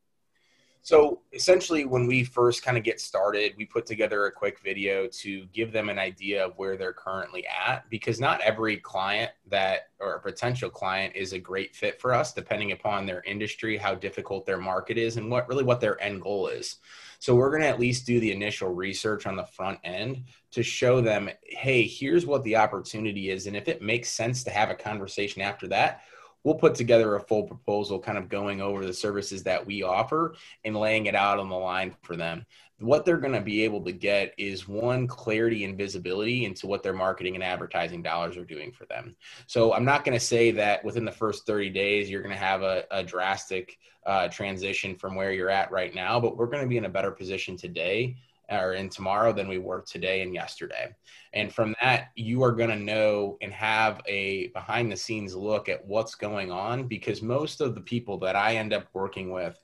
So 0.85 1.23
essentially, 1.33 1.87
when 1.87 2.07
we 2.07 2.25
first 2.25 2.62
kind 2.62 2.76
of 2.76 2.85
get 2.85 3.00
started, 3.00 3.55
we 3.57 3.64
put 3.64 3.87
together 3.87 4.26
a 4.26 4.31
quick 4.31 4.61
video 4.61 5.07
to 5.07 5.47
give 5.47 5.73
them 5.73 5.88
an 5.88 5.99
idea 5.99 6.45
of 6.45 6.53
where 6.59 6.76
they're 6.76 6.93
currently 6.93 7.47
at 7.47 7.88
because 7.88 8.21
not 8.21 8.43
every 8.43 8.76
client 8.76 9.31
that 9.49 9.88
or 9.99 10.17
a 10.17 10.21
potential 10.21 10.69
client 10.69 11.17
is 11.17 11.33
a 11.33 11.38
great 11.38 11.75
fit 11.75 11.99
for 11.99 12.12
us, 12.12 12.35
depending 12.35 12.73
upon 12.73 13.07
their 13.07 13.23
industry, 13.23 13.79
how 13.79 13.95
difficult 13.95 14.45
their 14.45 14.59
market 14.59 14.99
is, 14.99 15.17
and 15.17 15.31
what 15.31 15.49
really 15.49 15.64
what 15.64 15.81
their 15.81 15.99
end 16.03 16.21
goal 16.21 16.49
is. 16.49 16.76
So 17.19 17.35
we're 17.35 17.49
going 17.49 17.62
to 17.62 17.69
at 17.69 17.81
least 17.81 18.05
do 18.05 18.21
the 18.21 18.33
initial 18.33 18.69
research 18.69 19.26
on 19.26 19.37
the 19.37 19.47
front 19.47 19.79
end 19.85 20.25
to 20.50 20.62
show 20.62 21.00
them, 21.00 21.31
hey, 21.45 21.87
here's 21.87 22.26
what 22.26 22.45
the 22.45 22.57
opportunity 22.57 23.31
is. 23.31 23.47
And 23.47 23.57
if 23.57 23.69
it 23.69 23.81
makes 23.81 24.11
sense 24.11 24.45
to 24.45 24.50
have 24.50 24.69
a 24.69 24.75
conversation 24.75 25.41
after 25.41 25.67
that, 25.69 26.03
we'll 26.44 26.54
put 26.54 26.74
together 26.74 27.16
a 27.16 27.20
full 27.20 27.42
proposal 27.42 27.98
kind 27.98 28.16
of 28.18 28.28
going 28.28 28.60
over 28.60 28.84
the 28.84 28.94
services 28.94 29.42
that 29.42 29.66
we 29.66 29.82
offer 29.82 30.34
and 30.64 30.76
laying 30.76 31.06
it 31.06 31.14
out 31.14 31.38
on 31.38 31.48
the 31.48 31.56
line 31.56 31.94
for 32.02 32.16
them 32.16 32.46
what 32.80 33.04
they're 33.04 33.16
going 33.16 33.32
to 33.34 33.40
be 33.40 33.62
able 33.62 33.80
to 33.82 33.92
get 33.92 34.34
is 34.36 34.68
one 34.68 35.06
clarity 35.06 35.64
and 35.64 35.78
visibility 35.78 36.44
into 36.44 36.66
what 36.66 36.82
their 36.82 36.92
marketing 36.92 37.34
and 37.34 37.44
advertising 37.44 38.02
dollars 38.02 38.36
are 38.36 38.44
doing 38.44 38.72
for 38.72 38.84
them. 38.86 39.14
So 39.46 39.72
I'm 39.72 39.84
not 39.84 40.04
going 40.04 40.18
to 40.18 40.24
say 40.24 40.50
that 40.52 40.84
within 40.84 41.04
the 41.04 41.12
first 41.12 41.46
30 41.46 41.70
days 41.70 42.10
you're 42.10 42.22
going 42.22 42.34
to 42.34 42.40
have 42.40 42.62
a, 42.62 42.84
a 42.90 43.02
drastic 43.02 43.78
uh, 44.04 44.28
transition 44.28 44.96
from 44.96 45.14
where 45.14 45.32
you're 45.32 45.50
at 45.50 45.70
right 45.70 45.94
now, 45.94 46.18
but 46.18 46.36
we're 46.36 46.46
going 46.46 46.62
to 46.62 46.68
be 46.68 46.76
in 46.76 46.84
a 46.84 46.90
better 46.90 47.10
position 47.10 47.56
today 47.56 48.16
or 48.50 48.74
in 48.74 48.88
tomorrow 48.88 49.32
than 49.32 49.48
we 49.48 49.58
were 49.58 49.80
today 49.82 50.22
and 50.22 50.34
yesterday. 50.34 50.94
And 51.32 51.52
from 51.52 51.74
that, 51.80 52.08
you 52.16 52.42
are 52.42 52.52
going 52.52 52.70
to 52.70 52.76
know 52.76 53.38
and 53.40 53.52
have 53.52 54.00
a 54.06 54.48
behind 54.48 54.90
the 54.90 54.96
scenes 54.96 55.34
look 55.34 55.68
at 55.68 55.84
what's 55.86 56.14
going 56.14 56.50
on 56.50 56.86
because 56.86 57.22
most 57.22 57.60
of 57.60 57.74
the 57.74 57.80
people 57.80 58.18
that 58.18 58.36
I 58.36 58.56
end 58.56 58.72
up 58.72 58.86
working 58.92 59.30
with 59.30 59.58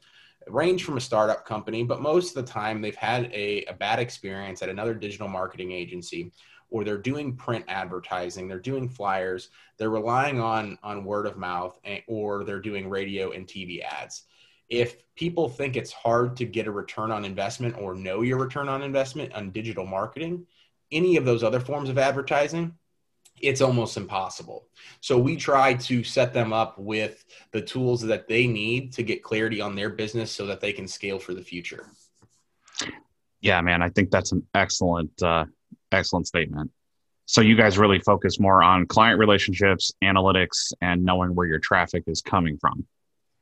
range 0.47 0.85
from 0.85 0.97
a 0.97 1.01
startup 1.01 1.45
company, 1.47 1.83
but 1.83 2.01
most 2.01 2.37
of 2.37 2.45
the 2.45 2.53
time 2.53 2.81
they've 2.81 2.95
had 2.95 3.27
a, 3.33 3.65
a 3.65 3.75
bad 3.75 3.99
experience 3.99 4.63
at 4.63 4.69
another 4.69 4.95
digital 4.95 5.29
marketing 5.29 5.73
agency 5.73 6.33
or 6.71 6.85
they're 6.85 6.99
doing 6.99 7.37
print 7.37 7.65
advertising, 7.69 8.49
they're 8.49 8.59
doing 8.59 8.89
flyers, 8.89 9.51
they're 9.77 9.91
relying 9.91 10.41
on 10.41 10.79
on 10.83 11.05
word 11.05 11.27
of 11.27 11.37
mouth, 11.37 11.79
eh, 11.85 12.01
or 12.07 12.45
they're 12.45 12.61
doing 12.61 12.89
radio 12.89 13.33
and 13.33 13.47
TV 13.47 13.83
ads. 13.83 14.25
If 14.71 15.03
people 15.17 15.49
think 15.49 15.77
it's 15.77 15.93
hard 15.93 16.37
to 16.39 16.47
get 16.47 16.67
a 16.67 16.71
return 16.71 17.11
on 17.11 17.25
investment 17.25 17.77
or 17.77 17.95
know 17.95 18.23
your 18.23 18.39
return 18.39 18.69
on 18.69 18.83
investment 18.83 19.35
on 19.35 19.51
digital 19.51 19.85
marketing, 19.85 20.47
any 20.93 21.17
of 21.17 21.25
those 21.25 21.43
other 21.43 21.61
forms 21.61 21.91
of 21.91 21.99
advertising, 21.99 22.75
it's 23.41 23.61
almost 23.61 23.97
impossible. 23.97 24.67
So 25.01 25.19
we 25.19 25.37
try 25.37 25.75
to 25.75 26.05
set 26.05 26.33
them 26.33 26.53
up 26.53 26.79
with 26.79 27.25
the 27.53 27.63
tools 27.63 28.03
that 28.03 28.29
they 28.29 28.47
need 28.47 28.93
to 28.95 29.03
get 29.03 29.23
clarity 29.23 29.61
on 29.61 29.75
their 29.75 29.91
business 29.91 30.31
so 30.31 30.47
that 30.47 30.61
they 30.61 30.73
can 30.73 30.87
scale 30.87 31.19
for 31.19 31.35
the 31.35 31.43
future. 31.43 31.87
Yeah, 33.41 33.61
man, 33.63 33.83
I 33.83 33.89
think 33.89 34.11
that's 34.11 34.33
an 34.33 34.47
excellent 34.55 35.11
uh, 35.23 35.47
excellent 35.91 36.27
statement. 36.27 36.71
So 37.27 37.41
you 37.41 37.57
guys 37.57 37.79
really 37.79 38.01
focus 38.01 38.41
more 38.41 38.63
on 38.63 38.87
client 38.87 39.19
relationships, 39.19 39.93
analytics, 40.03 40.73
and 40.81 41.05
knowing 41.05 41.35
where 41.35 41.47
your 41.47 41.61
traffic 41.61 42.05
is 42.07 42.21
coming 42.21 42.59
from. 42.59 42.87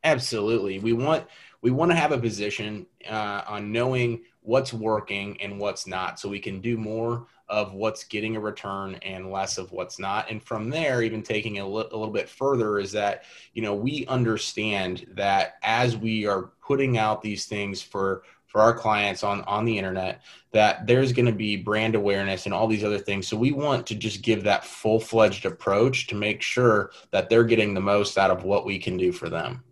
Absolutely, 0.04 0.78
we 0.78 0.92
want 0.92 1.26
we 1.60 1.70
want 1.72 1.90
to 1.90 1.96
have 1.96 2.12
a 2.12 2.18
position 2.18 2.86
uh, 3.08 3.42
on 3.46 3.72
knowing 3.72 4.22
what's 4.42 4.72
working 4.72 5.40
and 5.40 5.58
what's 5.58 5.86
not, 5.86 6.20
so 6.20 6.28
we 6.28 6.38
can 6.38 6.60
do 6.60 6.76
more 6.76 7.26
of 7.48 7.72
what's 7.72 8.04
getting 8.04 8.36
a 8.36 8.40
return 8.40 8.94
and 9.02 9.32
less 9.32 9.58
of 9.58 9.72
what's 9.72 9.98
not. 9.98 10.30
And 10.30 10.42
from 10.42 10.70
there, 10.70 11.02
even 11.02 11.22
taking 11.22 11.58
a, 11.58 11.66
li- 11.66 11.88
a 11.90 11.96
little 11.96 12.12
bit 12.12 12.28
further, 12.28 12.78
is 12.78 12.92
that 12.92 13.24
you 13.54 13.62
know 13.62 13.74
we 13.74 14.06
understand 14.06 15.06
that 15.14 15.56
as 15.62 15.96
we 15.96 16.26
are 16.26 16.50
putting 16.62 16.96
out 16.96 17.20
these 17.20 17.46
things 17.46 17.82
for 17.82 18.22
for 18.46 18.60
our 18.60 18.72
clients 18.72 19.24
on 19.24 19.42
on 19.42 19.64
the 19.64 19.76
internet 19.76 20.22
that 20.52 20.86
there's 20.86 21.12
going 21.12 21.26
to 21.26 21.32
be 21.32 21.56
brand 21.56 21.96
awareness 21.96 22.46
and 22.46 22.54
all 22.54 22.68
these 22.68 22.84
other 22.84 22.98
things. 22.98 23.26
So 23.26 23.36
we 23.36 23.50
want 23.50 23.86
to 23.88 23.96
just 23.96 24.22
give 24.22 24.44
that 24.44 24.64
full-fledged 24.64 25.44
approach 25.44 26.06
to 26.06 26.14
make 26.14 26.40
sure 26.40 26.92
that 27.10 27.28
they're 27.28 27.44
getting 27.44 27.74
the 27.74 27.80
most 27.80 28.16
out 28.16 28.30
of 28.30 28.44
what 28.44 28.64
we 28.64 28.78
can 28.78 28.96
do 28.96 29.10
for 29.10 29.28
them 29.28 29.64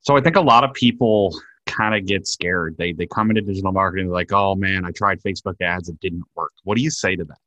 so 0.00 0.16
i 0.16 0.20
think 0.20 0.36
a 0.36 0.40
lot 0.40 0.64
of 0.64 0.72
people 0.74 1.34
kind 1.70 1.94
of 1.94 2.06
get 2.06 2.26
scared. 2.26 2.76
They 2.78 2.92
they 2.92 3.06
come 3.06 3.30
into 3.30 3.42
digital 3.42 3.72
marketing 3.72 4.10
like 4.10 4.32
oh 4.32 4.54
man 4.54 4.84
i 4.84 4.90
tried 4.90 5.22
facebook 5.22 5.60
ads 5.60 5.88
it 5.88 5.98
didn't 6.00 6.24
work. 6.34 6.52
What 6.64 6.76
do 6.76 6.82
you 6.82 6.90
say 6.90 7.16
to 7.16 7.24
that? 7.24 7.38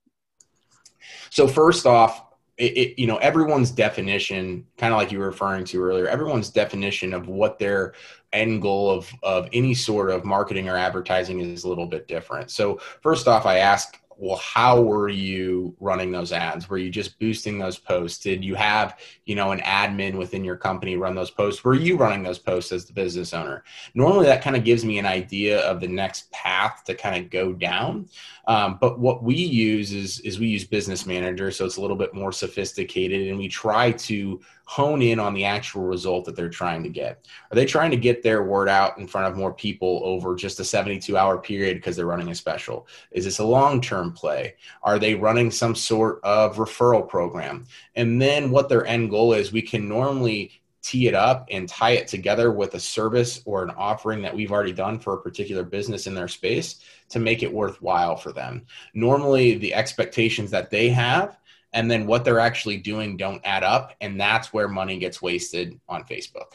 So 1.30 1.48
first 1.48 1.86
off 1.86 2.26
it, 2.58 2.78
it, 2.78 3.00
you 3.00 3.08
know 3.08 3.18
everyone's 3.18 3.72
definition 3.72 4.66
kind 4.78 4.94
of 4.94 5.00
like 5.00 5.12
you 5.12 5.20
were 5.20 5.28
referring 5.28 5.66
to 5.66 5.84
earlier 5.84 6.08
everyone's 6.08 6.50
definition 6.50 7.14
of 7.14 7.28
what 7.28 7.58
their 7.58 7.94
end 8.32 8.62
goal 8.62 8.92
of 8.92 9.12
of 9.24 9.50
any 9.54 9.74
sort 9.74 10.10
of 10.10 10.24
marketing 10.24 10.70
or 10.70 10.78
advertising 10.78 11.40
is 11.40 11.64
a 11.64 11.70
little 11.70 11.88
bit 11.88 12.08
different. 12.08 12.52
So 12.52 12.80
first 13.02 13.28
off 13.28 13.46
i 13.46 13.58
ask 13.58 14.00
well 14.24 14.38
how 14.38 14.82
were 14.82 15.10
you 15.10 15.76
running 15.82 16.12
those 16.12 16.32
ads? 16.32 16.70
Were 16.70 16.78
you 16.78 16.90
just 16.90 17.20
boosting 17.20 17.60
those 17.60 17.78
posts? 17.78 18.20
Did 18.20 18.44
you 18.44 18.56
have 18.56 18.98
you 19.26 19.36
know 19.36 19.52
an 19.52 19.60
admin 19.60 20.18
within 20.18 20.46
your 20.46 20.56
company 20.56 20.96
run 20.96 21.14
those 21.14 21.30
posts? 21.30 21.64
Were 21.64 21.74
you 21.74 21.98
running 21.98 22.24
those 22.24 22.40
posts 22.40 22.72
as 22.72 22.86
the 22.86 22.94
business 22.94 23.34
owner? 23.34 23.66
Normally 23.96 24.26
that 24.28 24.42
kind 24.42 24.56
of 24.56 24.64
gives 24.64 24.86
me 24.86 24.98
an 24.98 25.06
idea 25.06 25.60
of 25.60 25.82
the 25.82 25.88
next 25.88 26.32
path 26.32 26.84
to 26.86 26.96
kind 26.96 27.24
of 27.24 27.30
go 27.32 27.52
down. 27.52 28.08
Um, 28.48 28.78
but 28.80 28.98
what 28.98 29.24
we 29.24 29.36
use 29.36 29.92
is 29.92 30.22
is 30.22 30.40
we 30.40 30.48
use 30.48 30.64
business 30.64 31.06
manager 31.06 31.52
so 31.52 31.66
it's 31.66 31.78
a 31.78 31.82
little 31.82 31.98
bit 31.98 32.14
more 32.14 32.32
sophisticated 32.32 33.28
and 33.28 33.38
we 33.38 33.50
try 33.50 33.92
to 33.92 34.40
hone 34.66 35.02
in 35.02 35.20
on 35.20 35.34
the 35.34 35.44
actual 35.44 35.84
result 35.84 36.26
that 36.26 36.36
they're 36.36 36.50
trying 36.50 36.84
to 36.84 36.90
get. 36.90 37.26
Are 37.52 37.56
they 37.56 37.66
trying 37.66 37.92
to 37.92 37.98
get 37.98 38.24
their 38.24 38.44
word 38.44 38.70
out 38.70 38.98
in 38.98 39.08
front 39.08 39.28
of 39.28 39.38
more 39.38 39.54
people 39.54 40.02
over 40.04 40.36
just 40.36 40.60
a 40.60 40.64
72 40.64 41.18
hour 41.18 41.38
period 41.38 41.78
because 41.78 41.96
they're 41.96 42.06
running 42.06 42.30
a 42.30 42.36
special? 42.36 42.88
Is 43.12 43.26
this 43.26 43.40
a 43.40 43.46
long 43.46 43.82
term 43.82 44.14
play? 44.14 44.56
Are 44.82 45.00
they 45.00 45.16
running 45.16 45.52
some 45.52 45.76
sort 45.76 46.20
of 46.24 46.56
referral 46.56 47.08
program? 47.08 47.66
And 47.96 48.22
then 48.22 48.52
what 48.52 48.70
their 48.70 48.86
end 48.86 49.10
goal 49.10 49.34
is, 49.34 49.52
we 49.52 49.62
can 49.62 49.90
normally 49.90 50.64
tee 50.82 51.08
it 51.08 51.16
up 51.16 51.48
and 51.50 51.68
tie 51.68 51.92
it 51.92 52.08
together 52.08 52.52
with 52.52 52.76
a 52.76 52.80
service 52.80 53.42
or 53.46 53.64
an 53.64 53.72
offering 53.72 54.22
that 54.22 54.36
we've 54.36 54.52
already 54.52 54.74
done 54.74 55.00
for 55.00 55.14
a 55.14 55.22
particular 55.22 55.64
business 55.64 56.08
in 56.08 56.14
their 56.14 56.28
space 56.28 56.82
to 57.10 57.20
make 57.20 57.42
it 57.42 57.52
worthwhile 57.52 58.18
for 58.18 58.34
them. 58.34 58.66
Normally, 58.94 59.56
the 59.56 59.74
expectations 59.74 60.52
that 60.52 60.70
they 60.70 60.90
have 60.90 61.38
and 61.74 61.90
then 61.90 62.06
what 62.06 62.24
they're 62.24 62.40
actually 62.40 62.78
doing 62.78 63.18
don't 63.18 63.42
add 63.44 63.64
up 63.64 63.94
and 64.02 64.20
that's 64.20 64.54
where 64.54 64.68
money 64.68 64.98
gets 64.98 65.22
wasted 65.22 65.80
on 65.90 66.04
facebook. 66.04 66.54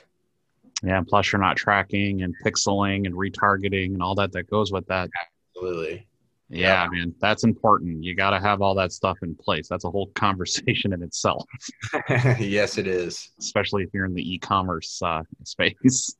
Yeah 0.83 1.03
plus 1.07 1.33
you're 1.33 1.41
not 1.41 1.57
tracking 1.57 2.23
and 2.23 2.35
pixeling 2.45 3.07
and 3.07 3.15
retargeting 3.15 3.95
and 3.95 4.03
all 4.03 4.15
that 4.15 4.33
that 4.33 4.49
goes 4.49 4.73
with 4.73 4.87
that. 4.87 5.11
Absolutely. 5.57 6.07
Yeah, 6.51 6.85
yeah. 6.85 6.89
man 6.91 7.15
that's 7.21 7.45
important. 7.45 8.03
You 8.03 8.15
got 8.15 8.31
to 8.31 8.41
have 8.41 8.63
all 8.63 8.75
that 8.77 8.93
stuff 8.93 9.19
in 9.23 9.35
place. 9.35 9.69
That's 9.69 9.85
a 9.85 9.91
whole 9.91 10.07
conversation 10.15 10.93
in 10.93 11.03
itself. 11.03 11.45
Yes 12.39 12.79
it 12.79 12.87
is. 12.87 13.31
Especially 13.39 13.83
if 13.83 13.91
you're 13.93 14.07
in 14.07 14.15
the 14.15 14.35
e-commerce 14.35 15.01
uh, 15.03 15.23
space. 15.45 16.17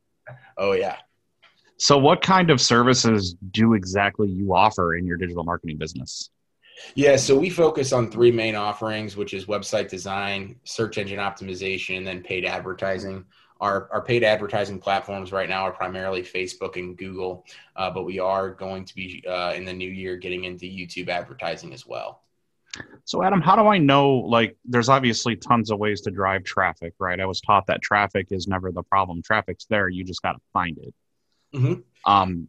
Oh 0.57 0.73
yeah. 0.73 0.97
So 1.81 1.97
what 1.97 2.23
kind 2.23 2.51
of 2.51 2.61
services 2.61 3.37
do 3.53 3.75
exactly 3.75 4.29
you 4.29 4.53
offer 4.53 4.97
in 4.97 5.07
your 5.07 5.17
digital 5.17 5.45
marketing 5.45 5.79
business 5.79 6.31
yeah, 6.95 7.17
so 7.17 7.39
we 7.39 7.51
focus 7.51 7.93
on 7.93 8.11
three 8.11 8.33
main 8.33 8.55
offerings, 8.55 9.17
which 9.17 9.35
is 9.35 9.47
website 9.47 9.89
design, 9.89 10.57
search 10.65 10.99
engine 10.99 11.19
optimization, 11.19 11.99
and 11.99 12.07
then 12.07 12.23
paid 12.23 12.45
advertising. 12.45 13.25
Our, 13.61 13.89
our 13.93 14.03
paid 14.03 14.23
advertising 14.23 14.79
platforms 14.79 15.33
right 15.33 15.49
now 15.49 15.63
are 15.63 15.73
primarily 15.73 16.23
Facebook 16.23 16.77
and 16.77 16.97
Google, 16.97 17.45
uh, 17.75 17.91
but 17.91 18.05
we 18.05 18.21
are 18.21 18.51
going 18.51 18.85
to 18.85 18.95
be 18.95 19.25
uh, 19.29 19.53
in 19.57 19.65
the 19.65 19.73
new 19.73 19.91
year 19.91 20.17
getting 20.17 20.45
into 20.45 20.67
YouTube 20.67 21.09
advertising 21.09 21.73
as 21.73 21.85
well. 21.85 22.23
So, 23.05 23.23
Adam, 23.23 23.41
how 23.41 23.57
do 23.57 23.67
I 23.67 23.79
know? 23.79 24.15
Like, 24.15 24.57
there's 24.65 24.89
obviously 24.89 25.37
tons 25.37 25.71
of 25.71 25.79
ways 25.79 26.03
to 26.03 26.11
drive 26.11 26.45
traffic, 26.45 26.95
right? 26.99 27.19
I 27.19 27.27
was 27.27 27.41
taught 27.41 27.67
that 27.67 27.83
traffic 27.83 28.29
is 28.31 28.47
never 28.47 28.71
the 28.71 28.83
problem. 28.83 29.23
Traffic's 29.23 29.67
there, 29.67 29.89
you 29.89 30.05
just 30.05 30.23
got 30.23 30.33
to 30.33 30.41
find 30.53 30.79
it. 30.79 30.95
Mm-hmm. 31.55 32.11
Um, 32.11 32.49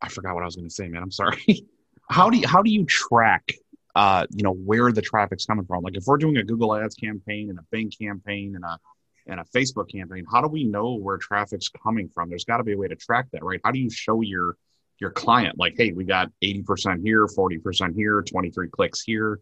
I 0.00 0.08
forgot 0.08 0.34
what 0.34 0.42
I 0.42 0.46
was 0.46 0.56
going 0.56 0.68
to 0.68 0.74
say, 0.74 0.88
man. 0.88 1.02
I'm 1.02 1.10
sorry. 1.10 1.66
how 2.10 2.30
do 2.30 2.38
you, 2.38 2.46
how 2.46 2.62
do 2.62 2.70
you 2.70 2.84
track 2.84 3.52
uh, 3.96 4.26
you 4.30 4.42
know, 4.42 4.52
where 4.52 4.92
the 4.92 5.00
traffic's 5.00 5.46
coming 5.46 5.64
from. 5.64 5.82
Like 5.82 5.96
if 5.96 6.04
we're 6.06 6.18
doing 6.18 6.36
a 6.36 6.44
Google 6.44 6.76
Ads 6.76 6.94
campaign 6.94 7.48
and 7.48 7.58
a 7.58 7.62
Bing 7.70 7.90
campaign 7.90 8.54
and 8.54 8.62
a 8.62 8.78
and 9.26 9.40
a 9.40 9.44
Facebook 9.44 9.90
campaign, 9.90 10.26
how 10.30 10.42
do 10.42 10.48
we 10.48 10.64
know 10.64 10.96
where 10.96 11.16
traffic's 11.16 11.70
coming 11.70 12.10
from? 12.14 12.28
There's 12.28 12.44
got 12.44 12.58
to 12.58 12.62
be 12.62 12.74
a 12.74 12.76
way 12.76 12.88
to 12.88 12.94
track 12.94 13.28
that, 13.32 13.42
right? 13.42 13.58
How 13.64 13.70
do 13.70 13.78
you 13.78 13.88
show 13.88 14.20
your 14.20 14.58
your 15.00 15.10
client 15.10 15.58
like, 15.58 15.76
hey, 15.78 15.92
we 15.92 16.04
got 16.04 16.30
80% 16.44 17.02
here, 17.02 17.26
40% 17.26 17.94
here, 17.94 18.22
23 18.22 18.68
clicks 18.68 19.02
here? 19.02 19.40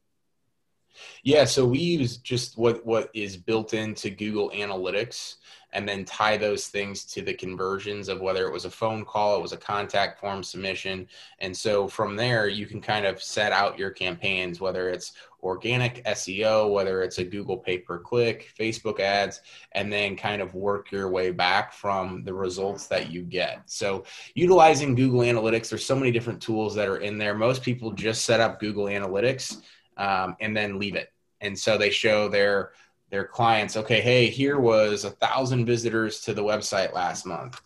Yeah, 1.25 1.45
so 1.45 1.67
we 1.67 1.81
use 1.81 2.19
just 2.19 2.57
what 2.57 2.87
what 2.87 3.11
is 3.13 3.37
built 3.37 3.75
into 3.75 4.09
Google 4.09 4.51
Analytics 4.51 5.35
and 5.75 5.89
then 5.89 6.05
tie 6.05 6.37
those 6.37 6.69
things 6.69 7.05
to 7.05 7.21
the 7.21 7.35
conversions 7.35 8.09
of 8.09 8.21
whether 8.21 8.47
it 8.47 8.53
was 8.53 8.65
a 8.65 8.71
phone 8.71 9.05
call, 9.05 9.37
it 9.37 9.43
was 9.43 9.53
a 9.53 9.57
contact 9.57 10.21
form 10.21 10.43
submission. 10.43 11.07
And 11.41 11.55
so 11.55 11.89
from 11.89 12.17
there, 12.17 12.49
you 12.49 12.67
can 12.67 12.81
kind 12.81 13.05
of 13.05 13.23
set 13.23 13.53
out 13.53 13.79
your 13.79 13.91
campaigns, 13.91 14.61
whether 14.61 14.89
it's 14.89 15.13
organic 15.43 16.03
SEO, 16.05 16.73
whether 16.73 17.03
it's 17.03 17.19
a 17.19 17.25
Google 17.25 17.59
pay 17.59 17.79
per 17.79 17.99
click, 17.99 18.53
Facebook 18.59 19.01
ads, 19.01 19.41
and 19.73 19.93
then 19.93 20.17
kind 20.17 20.41
of 20.41 20.55
work 20.55 20.91
your 20.93 21.11
way 21.11 21.33
back 21.33 21.73
from 21.73 22.23
the 22.25 22.33
results 22.33 22.87
that 22.87 23.11
you 23.11 23.23
get. 23.23 23.63
So, 23.67 24.05
utilizing 24.35 24.95
Google 24.95 25.21
Analytics, 25.21 25.69
there's 25.69 25.85
so 25.85 25.97
many 25.97 26.13
different 26.13 26.41
tools 26.41 26.75
that 26.77 26.89
are 26.89 26.99
in 26.99 27.19
there. 27.19 27.35
Most 27.35 27.63
people 27.63 27.93
just 27.93 28.25
set 28.25 28.41
up 28.41 28.61
Google 28.61 28.87
Analytics 28.87 29.61
um, 29.97 30.37
and 30.41 30.57
then 30.57 30.79
leave 30.79 30.95
it. 30.95 31.11
And 31.41 31.59
so 31.59 31.77
they 31.77 31.91
show 31.91 32.29
their 32.29 32.71
their 33.15 33.25
clients, 33.25 33.77
okay, 33.77 34.01
hey, 34.01 34.27
here 34.27 34.59
was 34.59 35.05
a 35.05 35.11
thousand 35.11 35.67
visitors 35.67 36.21
to 36.23 36.35
the 36.35 36.43
website 36.43 36.93
last 36.93 37.25
month, 37.25 37.61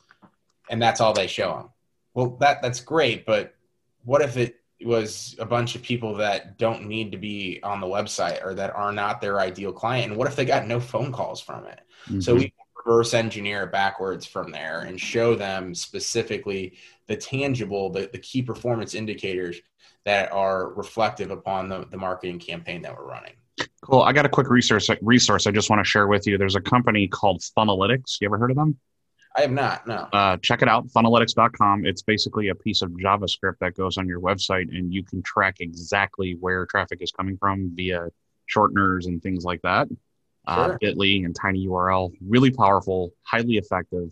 and 0.68 0.80
that's 0.80 1.00
all 1.00 1.14
they 1.14 1.26
show 1.26 1.54
them. 1.54 1.70
Well, 2.12 2.36
that 2.40 2.60
that's 2.60 2.80
great, 2.80 3.24
but 3.24 3.54
what 4.04 4.20
if 4.20 4.36
it 4.36 4.56
was 4.84 5.34
a 5.38 5.46
bunch 5.46 5.74
of 5.74 5.80
people 5.80 6.14
that 6.16 6.58
don't 6.58 6.86
need 6.86 7.12
to 7.12 7.18
be 7.18 7.60
on 7.62 7.80
the 7.80 7.86
website 7.86 8.44
or 8.44 8.52
that 8.54 8.76
are 8.76 8.92
not 8.92 9.22
their 9.22 9.40
ideal 9.40 9.72
client? 9.72 10.10
And 10.10 10.18
what 10.18 10.28
if 10.28 10.36
they 10.36 10.44
got 10.44 10.66
no 10.66 10.80
phone 10.80 11.12
calls 11.12 11.40
from 11.40 11.64
it? 11.64 11.80
Mm-hmm. 12.08 12.20
So 12.20 12.34
we 12.34 12.52
reverse 12.84 13.14
engineer 13.14 13.62
it 13.62 13.72
backwards 13.72 14.26
from 14.26 14.50
there 14.50 14.80
and 14.80 15.00
show 15.00 15.34
them 15.34 15.74
specifically 15.74 16.76
the 17.06 17.16
tangible, 17.16 17.88
the, 17.88 18.10
the 18.12 18.18
key 18.18 18.42
performance 18.42 18.94
indicators 18.94 19.60
that 20.04 20.30
are 20.30 20.74
reflective 20.74 21.30
upon 21.30 21.70
the, 21.70 21.86
the 21.90 21.96
marketing 21.96 22.38
campaign 22.38 22.82
that 22.82 22.94
we're 22.94 23.08
running. 23.08 23.32
Cool. 23.82 24.02
I 24.02 24.12
got 24.12 24.26
a 24.26 24.28
quick 24.28 24.50
resource 24.50 24.90
resource 25.02 25.46
I 25.46 25.50
just 25.50 25.70
want 25.70 25.80
to 25.80 25.84
share 25.88 26.06
with 26.06 26.26
you. 26.26 26.36
There's 26.38 26.56
a 26.56 26.60
company 26.60 27.08
called 27.08 27.40
Funnelytics. 27.56 28.20
You 28.20 28.28
ever 28.28 28.38
heard 28.38 28.50
of 28.50 28.56
them? 28.56 28.78
I 29.36 29.42
have 29.42 29.50
not. 29.52 29.86
No. 29.86 30.08
Uh, 30.12 30.36
check 30.42 30.62
it 30.62 30.68
out. 30.68 30.88
Funnelytics.com. 30.88 31.86
It's 31.86 32.02
basically 32.02 32.48
a 32.48 32.54
piece 32.54 32.82
of 32.82 32.90
JavaScript 32.90 33.58
that 33.60 33.74
goes 33.74 33.96
on 33.96 34.08
your 34.08 34.20
website, 34.20 34.68
and 34.76 34.92
you 34.92 35.04
can 35.04 35.22
track 35.22 35.56
exactly 35.60 36.36
where 36.40 36.66
traffic 36.66 36.98
is 37.02 37.12
coming 37.12 37.36
from 37.36 37.70
via 37.74 38.08
shorteners 38.52 39.06
and 39.06 39.22
things 39.22 39.44
like 39.44 39.62
that. 39.62 39.88
Uh, 40.46 40.64
sure. 40.66 40.74
Uh, 40.74 40.78
Bitly 40.78 41.24
and 41.24 41.36
tiny 41.36 41.66
URL. 41.66 42.12
Really 42.26 42.50
powerful, 42.50 43.12
highly 43.22 43.58
effective. 43.58 44.10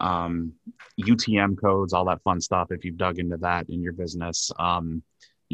um, 0.00 0.52
UTM 1.00 1.60
codes, 1.60 1.92
all 1.92 2.04
that 2.06 2.22
fun 2.22 2.40
stuff. 2.40 2.68
If 2.70 2.84
you've 2.84 2.96
dug 2.96 3.18
into 3.18 3.36
that 3.38 3.68
in 3.68 3.82
your 3.82 3.92
business, 3.92 4.50
um, 4.58 5.02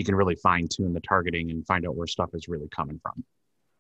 you 0.01 0.05
can 0.05 0.15
really 0.15 0.35
fine 0.35 0.67
tune 0.67 0.95
the 0.95 1.01
targeting 1.01 1.51
and 1.51 1.67
find 1.67 1.87
out 1.87 1.95
where 1.95 2.07
stuff 2.07 2.31
is 2.33 2.49
really 2.49 2.69
coming 2.69 2.99
from. 3.03 3.23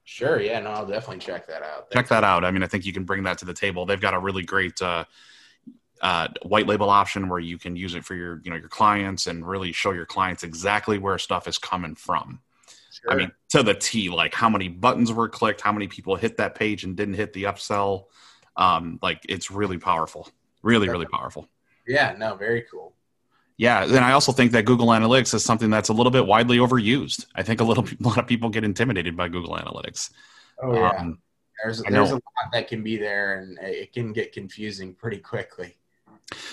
Sure. 0.05 0.39
Yeah. 0.39 0.61
No, 0.61 0.71
I'll 0.71 0.87
definitely 0.87 1.21
check 1.21 1.47
that 1.47 1.63
out. 1.63 1.91
Check 1.91 2.09
that 2.09 2.25
out. 2.25 2.45
I 2.45 2.51
mean, 2.51 2.63
I 2.63 2.67
think 2.67 2.85
you 2.85 2.93
can 2.93 3.05
bring 3.05 3.23
that 3.23 3.39
to 3.39 3.47
the 3.47 3.55
table. 3.55 3.87
They've 3.87 3.99
got 3.99 4.13
a 4.13 4.19
really 4.19 4.43
great 4.43 4.83
uh, 4.83 5.07
uh, 6.03 6.29
white 6.43 6.67
label 6.67 6.91
option 6.91 7.31
where 7.31 7.39
you 7.39 7.57
can 7.57 7.75
use 7.75 7.95
it 7.95 8.05
for 8.05 8.15
your, 8.15 8.43
you 8.45 8.51
know, 8.51 8.57
your 8.59 8.69
clients 8.69 9.29
and 9.29 9.49
really 9.49 9.73
show 9.73 9.93
your 9.93 10.05
clients 10.05 10.43
exactly 10.43 10.99
where 10.99 11.17
stuff 11.17 11.49
is 11.49 11.57
coming 11.57 11.95
from. 11.95 12.41
Sure. 12.93 13.13
I 13.13 13.17
mean, 13.17 13.33
to 13.51 13.63
the 13.63 13.73
T, 13.73 14.11
like 14.11 14.35
how 14.35 14.51
many 14.51 14.69
buttons 14.69 15.11
were 15.11 15.31
clicked, 15.31 15.63
how 15.63 15.73
many 15.73 15.89
people 15.89 16.17
hit 16.17 16.37
that 16.37 16.55
page 16.55 16.85
and 16.85 16.95
didn't 16.95 17.15
hit 17.15 17.33
the 17.33 17.45
upsell. 17.45 18.05
Um, 18.57 18.99
like 19.01 19.25
it's 19.27 19.51
really 19.51 19.79
powerful. 19.79 20.29
Really, 20.63 20.91
really 20.91 21.07
powerful. 21.07 21.49
Yeah. 21.87 22.15
No, 22.19 22.35
very 22.35 22.67
cool. 22.71 22.93
Yeah, 23.61 23.85
and 23.85 23.99
I 23.99 24.13
also 24.13 24.33
think 24.33 24.53
that 24.53 24.65
Google 24.65 24.87
Analytics 24.87 25.35
is 25.35 25.45
something 25.45 25.69
that's 25.69 25.91
a 25.91 25.93
little 25.93 26.11
bit 26.11 26.27
widely 26.27 26.57
overused. 26.57 27.27
I 27.35 27.43
think 27.43 27.61
a 27.61 27.65
little 27.65 27.85
a 28.05 28.09
lot 28.09 28.17
of 28.17 28.27
people 28.27 28.49
get 28.49 28.65
intimidated 28.65 29.19
by 29.19 29.29
Google 29.29 29.55
Analytics. 29.55 30.13
Oh 30.63 30.73
yeah, 30.73 30.89
um, 30.89 31.19
there's 31.63 31.83
there's 31.83 32.11
a 32.11 32.15
lot 32.15 32.23
that 32.55 32.69
can 32.69 32.83
be 32.83 32.97
there, 32.97 33.39
and 33.39 33.59
it 33.61 33.93
can 33.93 34.15
get 34.15 34.33
confusing 34.33 34.95
pretty 34.95 35.19
quickly. 35.19 35.77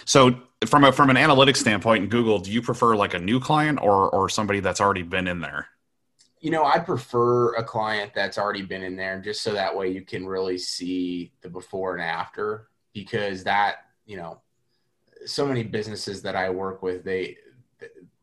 So, 0.03 0.37
from 0.65 0.83
a 0.83 0.91
from 0.91 1.09
an 1.09 1.15
analytics 1.15 1.57
standpoint 1.57 2.03
in 2.03 2.09
Google, 2.09 2.39
do 2.39 2.51
you 2.51 2.61
prefer 2.61 2.93
like 2.97 3.13
a 3.13 3.19
new 3.19 3.39
client 3.39 3.79
or 3.81 4.09
or 4.09 4.27
somebody 4.27 4.59
that's 4.59 4.81
already 4.81 5.03
been 5.03 5.29
in 5.29 5.39
there? 5.39 5.69
You 6.41 6.51
know, 6.51 6.65
I 6.65 6.77
prefer 6.77 7.55
a 7.55 7.63
client 7.63 8.11
that's 8.13 8.37
already 8.37 8.63
been 8.63 8.83
in 8.83 8.97
there, 8.97 9.21
just 9.21 9.43
so 9.43 9.53
that 9.53 9.73
way 9.73 9.93
you 9.93 10.01
can 10.01 10.27
really 10.27 10.57
see 10.57 11.31
the 11.39 11.47
before 11.47 11.93
and 11.93 12.03
after, 12.03 12.67
because 12.93 13.45
that 13.45 13.77
you 14.05 14.17
know 14.17 14.41
so 15.25 15.45
many 15.45 15.63
businesses 15.63 16.21
that 16.23 16.35
I 16.35 16.49
work 16.49 16.81
with, 16.81 17.03
they 17.03 17.37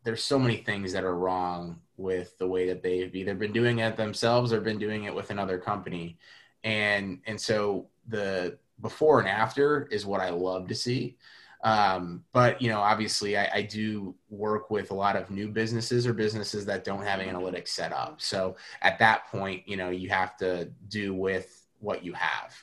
there's 0.04 0.22
so 0.22 0.38
many 0.38 0.58
things 0.58 0.92
that 0.92 1.04
are 1.04 1.16
wrong 1.16 1.80
with 1.96 2.36
the 2.38 2.46
way 2.46 2.66
that 2.66 2.82
they've 2.82 3.14
either 3.14 3.34
been 3.34 3.52
doing 3.52 3.78
it 3.78 3.96
themselves 3.96 4.52
or 4.52 4.60
been 4.60 4.78
doing 4.78 5.04
it 5.04 5.14
with 5.14 5.30
another 5.30 5.58
company. 5.58 6.18
And 6.62 7.20
and 7.26 7.40
so 7.40 7.88
the 8.08 8.58
before 8.80 9.20
and 9.20 9.28
after 9.28 9.86
is 9.90 10.04
what 10.04 10.20
I 10.20 10.30
love 10.30 10.68
to 10.68 10.74
see. 10.74 11.16
Um, 11.62 12.24
but 12.32 12.60
you 12.60 12.68
know, 12.68 12.80
obviously, 12.80 13.38
I, 13.38 13.48
I, 13.54 13.62
do 13.62 14.14
work 14.28 14.70
with 14.70 14.90
a 14.90 14.94
lot 14.94 15.16
of 15.16 15.30
new 15.30 15.48
businesses 15.48 16.06
or 16.06 16.12
businesses 16.12 16.66
that 16.66 16.84
don't 16.84 17.02
have 17.02 17.20
analytics 17.20 17.68
set 17.68 17.90
up. 17.90 18.20
So 18.20 18.56
at 18.82 18.98
that 18.98 19.28
point, 19.28 19.66
you 19.66 19.78
know, 19.78 19.88
you 19.88 20.10
have 20.10 20.36
to 20.38 20.68
do 20.88 21.14
with 21.14 21.66
what 21.80 22.04
you 22.04 22.12
have. 22.12 22.54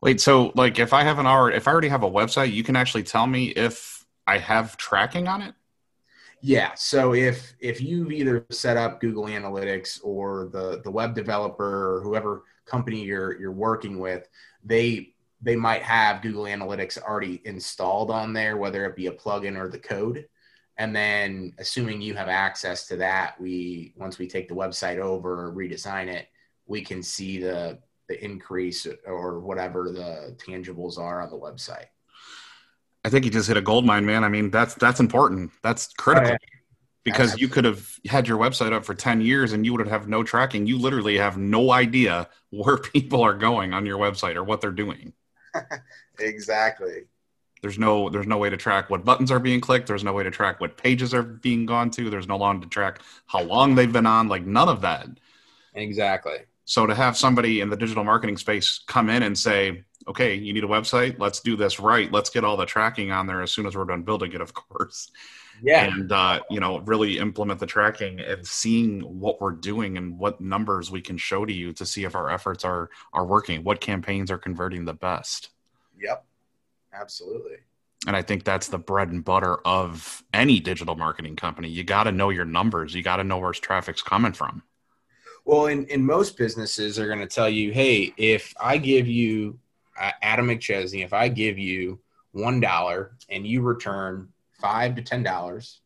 Wait, 0.00 0.20
so 0.20 0.52
like 0.54 0.78
if 0.78 0.92
I 0.92 1.02
have 1.02 1.18
an 1.18 1.26
already 1.26 1.56
if 1.56 1.66
I 1.66 1.72
already 1.72 1.88
have 1.88 2.04
a 2.04 2.10
website, 2.10 2.52
you 2.52 2.62
can 2.62 2.76
actually 2.76 3.02
tell 3.02 3.26
me 3.26 3.48
if 3.48 4.04
I 4.26 4.38
have 4.38 4.76
tracking 4.76 5.26
on 5.26 5.42
it? 5.42 5.54
Yeah. 6.40 6.74
So 6.74 7.14
if 7.14 7.54
if 7.58 7.80
you've 7.80 8.12
either 8.12 8.46
set 8.50 8.76
up 8.76 9.00
Google 9.00 9.24
Analytics 9.24 10.00
or 10.04 10.50
the 10.52 10.80
the 10.84 10.90
web 10.90 11.14
developer 11.14 11.96
or 11.96 12.00
whoever 12.02 12.44
company 12.64 13.02
you're 13.02 13.38
you're 13.40 13.52
working 13.52 13.98
with, 13.98 14.28
they 14.64 15.14
they 15.40 15.56
might 15.56 15.82
have 15.82 16.22
Google 16.22 16.44
Analytics 16.44 17.00
already 17.00 17.40
installed 17.44 18.10
on 18.10 18.32
there, 18.32 18.56
whether 18.56 18.84
it 18.86 18.96
be 18.96 19.06
a 19.06 19.12
plugin 19.12 19.56
or 19.56 19.68
the 19.68 19.78
code. 19.78 20.26
And 20.76 20.94
then 20.94 21.54
assuming 21.58 22.00
you 22.00 22.14
have 22.14 22.28
access 22.28 22.86
to 22.88 22.96
that, 22.96 23.40
we 23.40 23.94
once 23.96 24.18
we 24.18 24.28
take 24.28 24.48
the 24.48 24.54
website 24.54 24.98
over, 24.98 25.52
redesign 25.52 26.06
it, 26.06 26.28
we 26.66 26.82
can 26.82 27.02
see 27.02 27.38
the 27.38 27.80
the 28.08 28.22
increase 28.24 28.86
or 29.06 29.40
whatever 29.40 29.90
the 29.90 30.36
tangibles 30.38 30.98
are 30.98 31.20
on 31.20 31.30
the 31.30 31.38
website. 31.38 31.86
I 33.04 33.10
think 33.10 33.24
you 33.24 33.30
just 33.30 33.48
hit 33.48 33.56
a 33.56 33.62
gold 33.62 33.84
mine, 33.84 34.04
man. 34.04 34.24
I 34.24 34.28
mean, 34.28 34.50
that's 34.50 34.74
that's 34.74 35.00
important. 35.00 35.50
That's 35.62 35.92
critical. 35.94 36.32
Oh, 36.32 36.58
because 37.04 37.38
you 37.38 37.48
could 37.48 37.64
have 37.64 37.98
had 38.06 38.28
your 38.28 38.38
website 38.38 38.72
up 38.72 38.84
for 38.84 38.94
10 38.94 39.20
years 39.20 39.52
and 39.52 39.64
you 39.64 39.72
would 39.72 39.86
have 39.86 40.08
no 40.08 40.22
tracking. 40.22 40.66
You 40.66 40.78
literally 40.78 41.16
have 41.16 41.38
no 41.38 41.72
idea 41.72 42.28
where 42.50 42.76
people 42.92 43.22
are 43.22 43.34
going 43.34 43.72
on 43.72 43.86
your 43.86 43.98
website 43.98 44.36
or 44.36 44.44
what 44.44 44.60
they're 44.60 44.70
doing. 44.70 45.12
exactly. 46.18 47.04
There's 47.62 47.78
no 47.78 48.08
there's 48.08 48.26
no 48.26 48.38
way 48.38 48.50
to 48.50 48.56
track 48.56 48.88
what 48.88 49.04
buttons 49.04 49.32
are 49.32 49.40
being 49.40 49.60
clicked. 49.60 49.88
There's 49.88 50.04
no 50.04 50.12
way 50.12 50.22
to 50.22 50.30
track 50.30 50.60
what 50.60 50.76
pages 50.76 51.12
are 51.12 51.24
being 51.24 51.66
gone 51.66 51.90
to. 51.92 52.08
There's 52.08 52.28
no 52.28 52.36
long 52.36 52.60
to 52.60 52.68
track 52.68 53.00
how 53.26 53.42
long 53.42 53.74
they've 53.74 53.92
been 53.92 54.06
on. 54.06 54.28
Like 54.28 54.46
none 54.46 54.68
of 54.68 54.80
that. 54.82 55.08
Exactly. 55.74 56.38
So 56.68 56.84
to 56.84 56.94
have 56.94 57.16
somebody 57.16 57.62
in 57.62 57.70
the 57.70 57.78
digital 57.78 58.04
marketing 58.04 58.36
space 58.36 58.80
come 58.86 59.08
in 59.08 59.22
and 59.22 59.36
say, 59.36 59.84
okay, 60.06 60.34
you 60.34 60.52
need 60.52 60.64
a 60.64 60.68
website, 60.68 61.18
let's 61.18 61.40
do 61.40 61.56
this 61.56 61.80
right. 61.80 62.12
Let's 62.12 62.28
get 62.28 62.44
all 62.44 62.58
the 62.58 62.66
tracking 62.66 63.10
on 63.10 63.26
there 63.26 63.40
as 63.40 63.50
soon 63.50 63.64
as 63.64 63.74
we're 63.74 63.86
done 63.86 64.02
building 64.02 64.34
it, 64.34 64.42
of 64.42 64.52
course. 64.52 65.10
Yeah. 65.62 65.84
And, 65.84 66.12
uh, 66.12 66.40
you 66.50 66.60
know, 66.60 66.80
really 66.80 67.16
implement 67.16 67.58
the 67.58 67.64
tracking 67.64 68.20
and 68.20 68.46
seeing 68.46 69.00
what 69.00 69.40
we're 69.40 69.52
doing 69.52 69.96
and 69.96 70.18
what 70.18 70.42
numbers 70.42 70.90
we 70.90 71.00
can 71.00 71.16
show 71.16 71.46
to 71.46 71.52
you 71.52 71.72
to 71.72 71.86
see 71.86 72.04
if 72.04 72.14
our 72.14 72.28
efforts 72.28 72.66
are, 72.66 72.90
are 73.14 73.24
working, 73.24 73.64
what 73.64 73.80
campaigns 73.80 74.30
are 74.30 74.36
converting 74.36 74.84
the 74.84 74.92
best. 74.92 75.48
Yep. 75.98 76.22
Absolutely. 76.92 77.56
And 78.06 78.14
I 78.14 78.20
think 78.20 78.44
that's 78.44 78.68
the 78.68 78.78
bread 78.78 79.08
and 79.08 79.24
butter 79.24 79.56
of 79.66 80.22
any 80.34 80.60
digital 80.60 80.96
marketing 80.96 81.36
company. 81.36 81.70
You 81.70 81.82
got 81.82 82.04
to 82.04 82.12
know 82.12 82.28
your 82.28 82.44
numbers. 82.44 82.94
You 82.94 83.02
got 83.02 83.16
to 83.16 83.24
know 83.24 83.38
where 83.38 83.52
traffic's 83.52 84.02
coming 84.02 84.34
from. 84.34 84.62
Well, 85.48 85.68
in, 85.68 85.86
in 85.86 86.04
most 86.04 86.36
businesses, 86.36 86.96
they're 86.96 87.06
going 87.06 87.20
to 87.20 87.26
tell 87.26 87.48
you, 87.48 87.72
hey, 87.72 88.12
if 88.18 88.52
I 88.60 88.76
give 88.76 89.08
you 89.08 89.58
uh, 89.98 90.10
Adam 90.20 90.48
McChesney, 90.48 91.02
if 91.02 91.14
I 91.14 91.28
give 91.28 91.58
you 91.58 91.98
one 92.32 92.60
dollar 92.60 93.12
and 93.30 93.46
you 93.46 93.62
return 93.62 94.28
five 94.60 94.94
to 94.96 95.00
ten 95.00 95.22
dollars, 95.22 95.80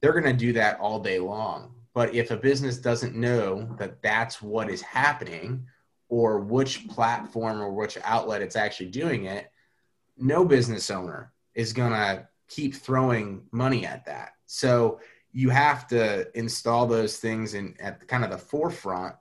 they're 0.00 0.12
going 0.12 0.32
to 0.32 0.32
do 0.32 0.52
that 0.52 0.78
all 0.78 1.00
day 1.00 1.18
long. 1.18 1.74
But 1.92 2.14
if 2.14 2.30
a 2.30 2.36
business 2.36 2.78
doesn't 2.78 3.16
know 3.16 3.74
that 3.80 4.00
that's 4.00 4.40
what 4.40 4.70
is 4.70 4.80
happening, 4.80 5.66
or 6.08 6.38
which 6.38 6.86
platform 6.86 7.60
or 7.60 7.72
which 7.72 7.98
outlet 8.04 8.42
it's 8.42 8.54
actually 8.54 8.90
doing 8.90 9.24
it, 9.24 9.50
no 10.18 10.44
business 10.44 10.88
owner 10.88 11.32
is 11.56 11.72
going 11.72 11.90
to 11.90 12.28
keep 12.46 12.76
throwing 12.76 13.42
money 13.50 13.84
at 13.84 14.06
that. 14.06 14.34
So 14.46 15.00
you 15.32 15.50
have 15.50 15.86
to 15.88 16.26
install 16.36 16.86
those 16.86 17.18
things 17.18 17.54
in 17.54 17.74
at 17.80 18.06
kind 18.08 18.24
of 18.24 18.30
the 18.30 18.38
forefront 18.38 19.14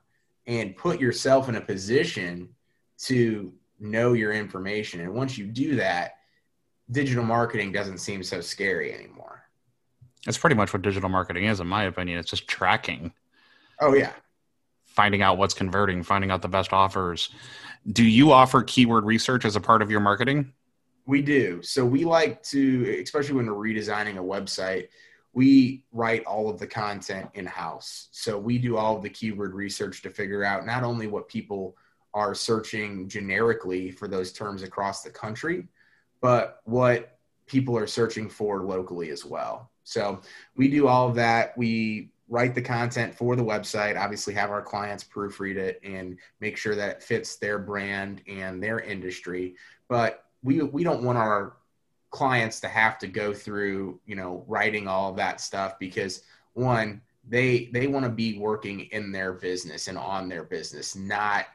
and 0.48 0.76
put 0.76 1.00
yourself 1.00 1.50
in 1.50 1.56
a 1.56 1.62
position 1.62 2.50
to 2.98 3.54
know 3.80 4.14
your 4.14 4.34
information. 4.34 5.02
And 5.02 5.14
once 5.14 5.38
you 5.38 5.46
do 5.46 5.76
that, 5.76 6.18
digital 6.92 7.24
marketing 7.24 7.72
doesn't 7.72 8.00
seem 8.00 8.24
so 8.24 8.42
scary 8.42 8.94
anymore. 8.94 9.44
That's 10.26 10.38
pretty 10.38 10.56
much 10.56 10.74
what 10.74 10.82
digital 10.82 11.10
marketing 11.10 11.46
is, 11.46 11.60
in 11.60 11.68
my 11.68 11.84
opinion. 11.84 12.18
It's 12.18 12.30
just 12.30 12.48
tracking. 12.48 13.14
Oh, 13.80 13.94
yeah. 13.94 14.12
Finding 14.86 15.22
out 15.22 15.38
what's 15.38 15.54
converting, 15.54 16.04
finding 16.04 16.32
out 16.32 16.42
the 16.42 16.50
best 16.50 16.74
offers. 16.74 17.30
Do 17.94 18.04
you 18.04 18.32
offer 18.32 18.64
keyword 18.64 19.06
research 19.06 19.46
as 19.46 19.56
a 19.56 19.62
part 19.62 19.82
of 19.82 19.90
your 19.90 20.02
marketing? 20.02 20.52
We 21.06 21.22
do. 21.22 21.62
So 21.62 21.86
we 21.86 22.04
like 22.04 22.44
to, 22.44 23.02
especially 23.02 23.36
when 23.36 23.46
we're 23.46 23.54
redesigning 23.54 24.18
a 24.18 24.24
website, 24.24 24.90
we 25.34 25.84
write 25.92 26.26
all 26.26 26.50
of 26.50 26.60
the 26.60 26.68
content 26.68 27.30
in 27.34 27.46
house. 27.46 28.10
So 28.12 28.38
we 28.38 28.58
do 28.58 28.78
all 28.78 28.98
of 28.98 29.04
the 29.04 29.10
keyword 29.10 29.54
research 29.54 30.02
to 30.02 30.10
figure 30.10 30.44
out 30.44 30.66
not 30.66 30.84
only 30.84 31.08
what 31.08 31.28
people 31.28 31.76
are 32.14 32.34
searching 32.34 33.08
generically 33.08 33.92
for 33.92 34.08
those 34.08 34.32
terms 34.32 34.64
across 34.64 35.04
the 35.04 35.12
country, 35.12 35.68
but 36.22 36.62
what 36.66 37.20
people 37.46 37.78
are 37.78 37.88
searching 37.88 38.30
for 38.30 38.64
locally 38.64 39.10
as 39.12 39.24
well. 39.24 39.70
So 39.84 40.22
we 40.56 40.68
do 40.68 40.88
all 40.88 41.08
of 41.08 41.16
that. 41.16 41.58
We 41.58 42.12
write 42.28 42.54
the 42.54 42.62
content 42.62 43.16
for 43.16 43.36
the 43.36 43.44
website, 43.44 44.00
obviously 44.00 44.34
have 44.36 44.52
our 44.52 44.62
clients 44.62 45.04
proofread 45.04 45.56
it 45.56 45.80
and 45.84 46.18
make 46.40 46.58
sure 46.58 46.76
that 46.76 46.90
it 46.90 47.04
fits 47.04 47.38
their 47.38 47.58
brand 47.58 48.22
and 48.28 48.62
their 48.62 48.80
industry. 48.80 49.56
But 49.88 50.26
we 50.44 50.62
we 50.62 50.84
don't 50.84 51.04
want 51.04 51.18
our 51.18 51.58
clients 52.12 52.60
to 52.60 52.68
have 52.68 52.98
to 53.00 53.08
go 53.08 53.34
through 53.34 54.00
you 54.06 54.16
know 54.16 54.44
writing 54.48 54.88
all 54.88 55.14
that 55.14 55.40
stuff 55.40 55.78
because 55.80 56.24
one 56.54 57.02
they 57.28 57.70
they 57.72 57.88
want 57.88 58.04
to 58.04 58.12
be 58.12 58.38
working 58.38 58.82
in 58.92 59.12
their 59.12 59.34
business 59.34 59.88
and 59.88 59.98
on 59.98 60.28
their 60.28 60.44
business 60.44 60.96
not 60.96 61.46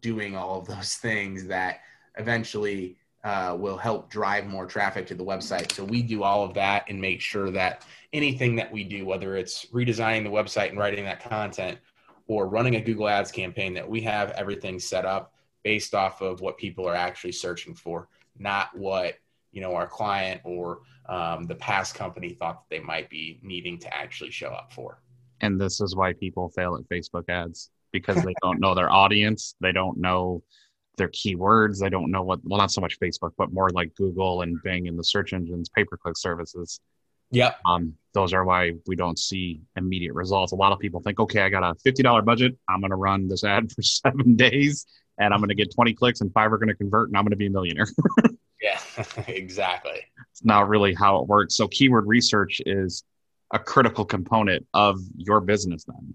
doing 0.00 0.34
all 0.34 0.58
of 0.60 0.66
those 0.66 0.94
things 0.94 1.46
that 1.46 1.80
eventually 2.16 2.96
uh, 3.24 3.56
will 3.58 3.76
help 3.76 4.10
drive 4.10 4.46
more 4.46 4.66
traffic 4.66 5.06
to 5.06 5.14
the 5.14 5.24
website. 5.24 5.70
So 5.70 5.84
we 5.84 6.02
do 6.02 6.24
all 6.24 6.42
of 6.42 6.54
that 6.54 6.84
and 6.88 7.00
make 7.00 7.20
sure 7.20 7.50
that 7.52 7.84
anything 8.12 8.56
that 8.56 8.70
we 8.70 8.84
do 8.84 9.04
whether 9.04 9.36
it's 9.36 9.66
redesigning 9.66 10.24
the 10.24 10.30
website 10.30 10.70
and 10.70 10.78
writing 10.78 11.04
that 11.04 11.22
content 11.22 11.78
or 12.26 12.46
running 12.46 12.76
a 12.76 12.80
google 12.80 13.08
ads 13.08 13.32
campaign 13.32 13.74
that 13.74 13.88
we 13.88 14.00
have 14.02 14.30
everything 14.32 14.78
set 14.78 15.04
up 15.04 15.32
based 15.62 15.94
off 15.94 16.20
of 16.20 16.40
what 16.40 16.58
people 16.58 16.86
are 16.86 16.94
actually 16.94 17.32
searching 17.32 17.74
for 17.74 18.08
not 18.38 18.68
what 18.76 19.14
you 19.52 19.60
know 19.60 19.74
our 19.74 19.86
client 19.86 20.40
or 20.44 20.80
um, 21.08 21.44
the 21.44 21.54
past 21.54 21.94
company 21.94 22.30
thought 22.30 22.62
that 22.62 22.74
they 22.74 22.82
might 22.82 23.08
be 23.10 23.38
needing 23.42 23.78
to 23.78 23.94
actually 23.94 24.30
show 24.30 24.48
up 24.48 24.72
for 24.72 25.02
and 25.40 25.60
this 25.60 25.80
is 25.80 25.94
why 25.94 26.12
people 26.12 26.48
fail 26.50 26.76
at 26.76 26.88
facebook 26.88 27.28
ads 27.28 27.70
because 27.92 28.22
they 28.22 28.34
don't 28.42 28.60
know 28.60 28.74
their 28.74 28.90
audience 28.90 29.54
they 29.60 29.72
don't 29.72 29.98
know 29.98 30.42
their 30.96 31.08
keywords. 31.08 31.78
They 31.78 31.88
don't 31.88 32.10
know 32.10 32.22
what, 32.22 32.40
well, 32.44 32.58
not 32.58 32.70
so 32.70 32.80
much 32.80 32.98
Facebook, 33.00 33.32
but 33.36 33.52
more 33.52 33.70
like 33.70 33.94
Google 33.94 34.42
and 34.42 34.56
Bing 34.62 34.88
and 34.88 34.98
the 34.98 35.04
search 35.04 35.32
engines, 35.32 35.68
pay 35.74 35.84
per 35.84 35.96
click 35.96 36.16
services. 36.16 36.80
Yep. 37.30 37.58
Um, 37.64 37.94
those 38.12 38.34
are 38.34 38.44
why 38.44 38.72
we 38.86 38.94
don't 38.94 39.18
see 39.18 39.62
immediate 39.76 40.12
results. 40.12 40.52
A 40.52 40.56
lot 40.56 40.72
of 40.72 40.78
people 40.78 41.00
think, 41.00 41.18
okay, 41.18 41.40
I 41.40 41.48
got 41.48 41.62
a 41.62 41.74
$50 41.74 42.24
budget. 42.24 42.56
I'm 42.68 42.80
going 42.80 42.90
to 42.90 42.96
run 42.96 43.26
this 43.26 43.42
ad 43.42 43.72
for 43.74 43.82
seven 43.82 44.36
days 44.36 44.86
and 45.18 45.32
I'm 45.32 45.40
going 45.40 45.48
to 45.48 45.54
get 45.54 45.74
20 45.74 45.94
clicks 45.94 46.20
and 46.20 46.32
five 46.32 46.52
are 46.52 46.58
going 46.58 46.68
to 46.68 46.74
convert 46.74 47.08
and 47.08 47.16
I'm 47.16 47.24
going 47.24 47.30
to 47.30 47.36
be 47.36 47.46
a 47.46 47.50
millionaire. 47.50 47.86
exactly. 49.26 50.00
It's 50.30 50.44
not 50.44 50.68
really 50.68 50.94
how 50.94 51.20
it 51.20 51.28
works. 51.28 51.56
So 51.56 51.68
keyword 51.68 52.06
research 52.06 52.60
is 52.66 53.04
a 53.52 53.58
critical 53.58 54.04
component 54.04 54.66
of 54.74 54.98
your 55.16 55.40
business 55.40 55.84
then. 55.84 56.14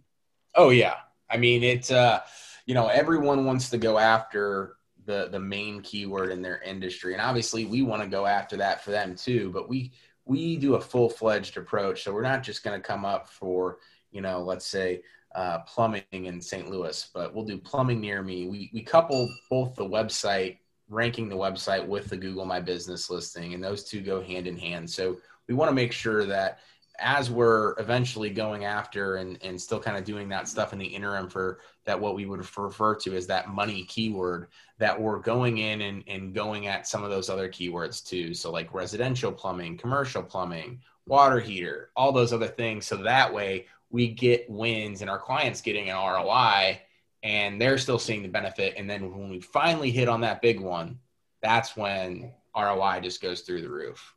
Oh 0.56 0.70
yeah. 0.70 0.96
I 1.30 1.38
mean, 1.38 1.64
it's, 1.64 1.92
uh, 1.92 2.22
you 2.66 2.74
know, 2.74 2.88
everyone 2.88 3.46
wants 3.46 3.70
to 3.70 3.78
go 3.78 3.98
after 3.98 4.78
the, 5.06 5.30
the 5.32 5.40
main 5.40 5.82
keyword 5.82 6.32
in 6.32 6.42
their 6.42 6.62
industry. 6.62 7.14
And 7.14 7.22
obviously 7.22 7.66
we 7.66 7.82
want 7.82 8.02
to 8.02 8.08
go 8.08 8.26
after 8.26 8.58
that 8.58 8.84
for 8.84 8.92
them 8.92 9.16
too, 9.16 9.52
but 9.54 9.70
we, 9.70 9.92
we 10.26 10.58
do 10.58 10.76
a 10.76 10.82
full 10.82 11.10
fledged 11.10 11.58
approach. 11.58 12.04
So 12.04 12.14
we're 12.14 12.22
not 12.22 12.44
just 12.44 12.64
going 12.64 12.80
to 12.80 12.86
come 12.86 13.06
up 13.06 13.30
for, 13.30 13.78
you 14.12 14.22
know, 14.22 14.42
let's 14.42 14.66
say 14.66 15.04
uh, 15.34 15.60
plumbing 15.60 16.04
in 16.12 16.42
St. 16.42 16.70
Louis, 16.70 17.10
but 17.14 17.34
we'll 17.34 17.46
do 17.46 17.58
plumbing 17.58 18.02
near 18.02 18.22
me. 18.24 18.48
We, 18.48 18.70
we 18.74 18.82
couple 18.82 19.30
both 19.50 19.76
the 19.76 19.86
website, 19.86 20.58
ranking 20.90 21.30
the 21.30 21.36
website 21.36 21.86
with 21.86 22.10
the 22.10 22.18
Google 22.18 22.46
My 22.46 22.60
Business 22.60 23.10
listing, 23.10 23.54
and 23.54 23.64
those 23.64 23.84
two 23.84 24.02
go 24.02 24.22
hand 24.22 24.48
in 24.48 24.58
hand. 24.58 24.90
So 24.90 25.18
we 25.48 25.54
want 25.54 25.70
to 25.70 25.76
make 25.76 25.92
sure 25.92 26.26
that 26.26 26.60
as 27.00 27.30
we're 27.30 27.76
eventually 27.80 28.30
going 28.30 28.66
after 28.66 29.18
and, 29.18 29.38
and 29.44 29.62
still 29.62 29.80
kind 29.80 29.98
of 29.98 30.04
doing 30.04 30.28
that 30.30 30.48
stuff 30.48 30.74
in 30.74 30.80
the 30.80 30.86
interim 30.86 31.30
for 31.30 31.60
that 31.86 32.00
what 32.00 32.16
we 32.16 32.26
would 32.26 32.40
refer 32.40 32.96
to 32.96 33.16
as 33.16 33.28
that 33.28 33.50
money 33.50 33.84
keyword 33.84 34.48
that 34.80 35.00
we're 35.00 35.20
going 35.20 35.60
in 35.60 35.82
and, 35.82 36.04
and 36.08 36.34
going 36.34 36.68
at 36.68 36.88
some 36.88 37.04
of 37.04 37.10
those 37.10 37.30
other 37.30 37.50
keywords 37.50 38.04
too 38.04 38.34
so 38.34 38.52
like 38.52 38.74
residential 38.74 39.32
plumbing 39.32 39.78
commercial 39.78 40.24
plumbing 40.24 40.80
water 41.06 41.40
heater 41.40 41.92
all 41.96 42.12
those 42.12 42.34
other 42.34 42.48
things 42.48 42.88
so 42.88 42.98
that 42.98 43.32
way 43.32 43.66
we 43.90 44.08
get 44.08 44.50
wins 44.50 45.02
and 45.02 45.10
our 45.10 45.20
clients 45.20 45.62
getting 45.62 45.90
an 45.90 45.96
roi 45.96 46.80
and 47.28 47.62
they're 47.62 47.78
still 47.78 48.00
seeing 48.00 48.24
the 48.24 48.30
benefit 48.30 48.74
and 48.78 48.90
then 48.90 49.12
when 49.12 49.30
we 49.30 49.40
finally 49.40 49.92
hit 49.92 50.08
on 50.08 50.22
that 50.22 50.42
big 50.42 50.60
one 50.60 50.98
that's 51.42 51.76
when 51.76 52.32
roi 52.56 53.00
just 53.02 53.22
goes 53.22 53.42
through 53.42 53.62
the 53.62 53.70
roof 53.70 54.16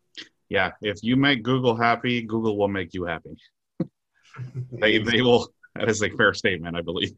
yeah, 0.51 0.73
if 0.83 1.03
you 1.03 1.17
make 1.17 1.45
Google 1.45 1.77
happy, 1.77 2.21
Google 2.23 2.59
will 2.59 2.69
make 2.69 2.93
you 2.93 3.05
happy. 3.05 3.37
they 4.73 4.99
they 4.99 5.23
will. 5.23 5.49
That 5.77 5.89
is 5.89 6.03
a 6.03 6.11
fair 6.11 6.35
statement, 6.35 6.77
I 6.77 6.83
believe. 6.83 7.15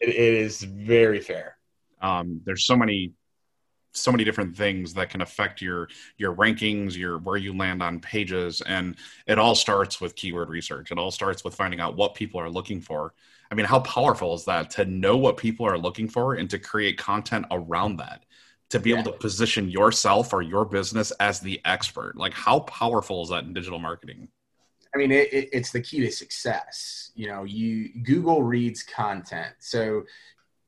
it, 0.00 0.08
it 0.08 0.34
is 0.34 0.62
very 0.62 1.20
fair. 1.20 1.56
Um, 2.00 2.40
there's 2.46 2.64
so 2.64 2.76
many 2.76 3.12
so 3.92 4.12
many 4.12 4.22
different 4.22 4.56
things 4.56 4.94
that 4.94 5.10
can 5.10 5.20
affect 5.20 5.60
your 5.60 5.88
your 6.16 6.32
rankings 6.32 6.96
your 6.96 7.18
where 7.18 7.36
you 7.36 7.56
land 7.56 7.82
on 7.82 7.98
pages 7.98 8.60
and 8.60 8.94
it 9.26 9.36
all 9.36 9.56
starts 9.56 10.00
with 10.00 10.14
keyword 10.14 10.48
research 10.48 10.92
it 10.92 10.96
all 10.96 11.10
starts 11.10 11.42
with 11.42 11.56
finding 11.56 11.80
out 11.80 11.96
what 11.96 12.14
people 12.14 12.40
are 12.40 12.48
looking 12.48 12.80
for 12.80 13.12
i 13.50 13.54
mean 13.54 13.66
how 13.66 13.80
powerful 13.80 14.34
is 14.34 14.44
that 14.44 14.70
to 14.70 14.84
know 14.84 15.16
what 15.16 15.36
people 15.36 15.66
are 15.66 15.78
looking 15.78 16.08
for 16.08 16.34
and 16.34 16.48
to 16.50 16.58
create 16.58 16.98
content 16.98 17.46
around 17.50 17.96
that 17.96 18.24
to 18.70 18.78
be 18.78 18.90
yeah. 18.90 19.00
able 19.00 19.12
to 19.12 19.18
position 19.18 19.68
yourself 19.68 20.32
or 20.32 20.42
your 20.42 20.64
business 20.64 21.10
as 21.20 21.40
the 21.40 21.60
expert. 21.64 22.16
Like, 22.16 22.32
how 22.32 22.60
powerful 22.60 23.22
is 23.22 23.28
that 23.28 23.44
in 23.44 23.52
digital 23.52 23.78
marketing? 23.78 24.28
I 24.94 24.98
mean, 24.98 25.12
it, 25.12 25.32
it, 25.32 25.48
it's 25.52 25.70
the 25.70 25.80
key 25.80 26.00
to 26.00 26.10
success. 26.10 27.12
You 27.14 27.28
know, 27.28 27.44
you 27.44 28.02
Google 28.02 28.42
reads 28.42 28.82
content, 28.82 29.54
so 29.58 30.04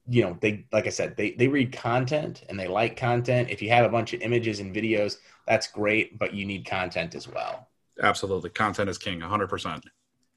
you 0.08 0.22
know 0.22 0.36
they 0.40 0.66
like 0.72 0.86
I 0.86 0.90
said, 0.90 1.16
they 1.16 1.32
they 1.32 1.48
read 1.48 1.72
content 1.72 2.44
and 2.48 2.58
they 2.58 2.68
like 2.68 2.96
content. 2.96 3.50
If 3.50 3.62
you 3.62 3.70
have 3.70 3.84
a 3.84 3.88
bunch 3.88 4.12
of 4.12 4.20
images 4.20 4.60
and 4.60 4.74
videos, 4.74 5.16
that's 5.46 5.66
great, 5.66 6.18
but 6.18 6.34
you 6.34 6.44
need 6.44 6.66
content 6.66 7.14
as 7.14 7.26
well. 7.26 7.68
Absolutely, 8.00 8.50
content 8.50 8.90
is 8.90 8.98
king, 8.98 9.20
hundred 9.20 9.48
percent. 9.48 9.84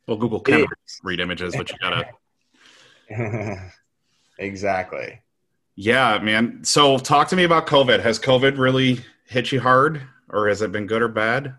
Well, 0.07 0.17
Google 0.17 0.39
can 0.39 0.65
read 1.03 1.19
images, 1.19 1.55
but 1.55 1.71
you 1.71 1.77
gotta. 1.79 2.09
exactly. 4.39 5.21
Yeah, 5.75 6.19
man. 6.19 6.63
So 6.63 6.97
talk 6.97 7.27
to 7.29 7.35
me 7.35 7.43
about 7.43 7.67
COVID. 7.67 7.99
Has 8.01 8.19
COVID 8.19 8.57
really 8.57 8.99
hit 9.25 9.51
you 9.51 9.59
hard 9.59 10.01
or 10.29 10.47
has 10.47 10.61
it 10.61 10.71
been 10.71 10.87
good 10.87 11.01
or 11.01 11.07
bad? 11.07 11.55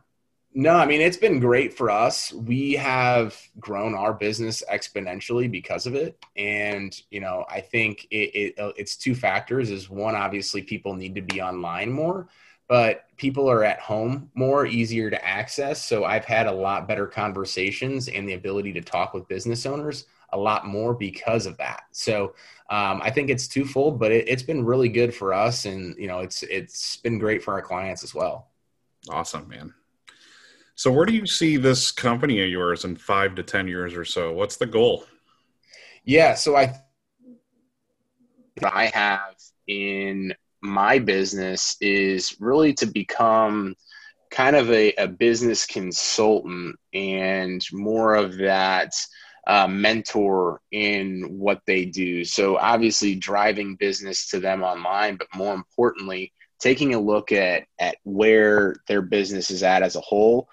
No, 0.58 0.70
I 0.70 0.86
mean, 0.86 1.02
it's 1.02 1.18
been 1.18 1.38
great 1.38 1.74
for 1.74 1.90
us. 1.90 2.32
We 2.32 2.72
have 2.72 3.38
grown 3.60 3.94
our 3.94 4.14
business 4.14 4.62
exponentially 4.72 5.50
because 5.50 5.86
of 5.86 5.94
it. 5.94 6.18
And, 6.34 6.98
you 7.10 7.20
know, 7.20 7.44
I 7.50 7.60
think 7.60 8.06
it, 8.10 8.54
it, 8.56 8.74
it's 8.78 8.96
two 8.96 9.14
factors 9.14 9.70
is 9.70 9.90
one, 9.90 10.14
obviously 10.14 10.62
people 10.62 10.94
need 10.94 11.14
to 11.16 11.20
be 11.20 11.42
online 11.42 11.92
more, 11.92 12.28
but 12.68 13.04
people 13.18 13.50
are 13.50 13.64
at 13.64 13.80
home 13.80 14.30
more, 14.34 14.64
easier 14.64 15.10
to 15.10 15.22
access. 15.22 15.84
So 15.84 16.06
I've 16.06 16.24
had 16.24 16.46
a 16.46 16.52
lot 16.52 16.88
better 16.88 17.06
conversations 17.06 18.08
and 18.08 18.26
the 18.26 18.32
ability 18.32 18.72
to 18.72 18.80
talk 18.80 19.12
with 19.12 19.28
business 19.28 19.66
owners 19.66 20.06
a 20.30 20.38
lot 20.38 20.66
more 20.66 20.94
because 20.94 21.46
of 21.46 21.56
that. 21.58 21.84
So 21.92 22.34
um, 22.70 23.00
I 23.02 23.10
think 23.10 23.30
it's 23.30 23.46
twofold, 23.46 23.98
but 23.98 24.12
it, 24.12 24.28
has 24.28 24.42
been 24.42 24.64
really 24.64 24.88
good 24.88 25.14
for 25.14 25.32
us, 25.32 25.66
and 25.66 25.96
you 25.98 26.08
know, 26.08 26.20
it's 26.20 26.42
it's 26.44 26.96
been 26.98 27.18
great 27.18 27.42
for 27.42 27.54
our 27.54 27.62
clients 27.62 28.02
as 28.02 28.14
well. 28.14 28.48
Awesome, 29.08 29.48
man. 29.48 29.72
So 30.74 30.92
where 30.92 31.06
do 31.06 31.14
you 31.14 31.26
see 31.26 31.56
this 31.56 31.90
company 31.90 32.42
of 32.42 32.50
yours 32.50 32.84
in 32.84 32.96
five 32.96 33.34
to 33.36 33.42
ten 33.42 33.68
years 33.68 33.94
or 33.94 34.04
so? 34.04 34.32
What's 34.32 34.56
the 34.56 34.66
goal? 34.66 35.04
Yeah, 36.04 36.34
so 36.34 36.56
I 36.56 36.74
I 38.62 38.86
have 38.86 39.36
in 39.66 40.34
my 40.60 40.98
business 40.98 41.76
is 41.80 42.36
really 42.40 42.72
to 42.74 42.86
become 42.86 43.74
kind 44.30 44.56
of 44.56 44.70
a, 44.70 44.92
a 44.94 45.06
business 45.06 45.66
consultant 45.66 46.76
and 46.92 47.64
more 47.72 48.14
of 48.14 48.36
that 48.38 48.92
uh, 49.46 49.66
mentor 49.66 50.60
in 50.72 51.38
what 51.38 51.60
they 51.66 51.84
do. 51.84 52.24
So, 52.24 52.58
obviously, 52.58 53.14
driving 53.14 53.76
business 53.76 54.28
to 54.30 54.40
them 54.40 54.62
online, 54.62 55.16
but 55.16 55.28
more 55.34 55.54
importantly, 55.54 56.32
taking 56.58 56.94
a 56.94 57.00
look 57.00 57.32
at, 57.32 57.64
at 57.78 57.96
where 58.04 58.76
their 58.88 59.02
business 59.02 59.50
is 59.50 59.62
at 59.62 59.82
as 59.82 59.96
a 59.96 60.00
whole. 60.00 60.48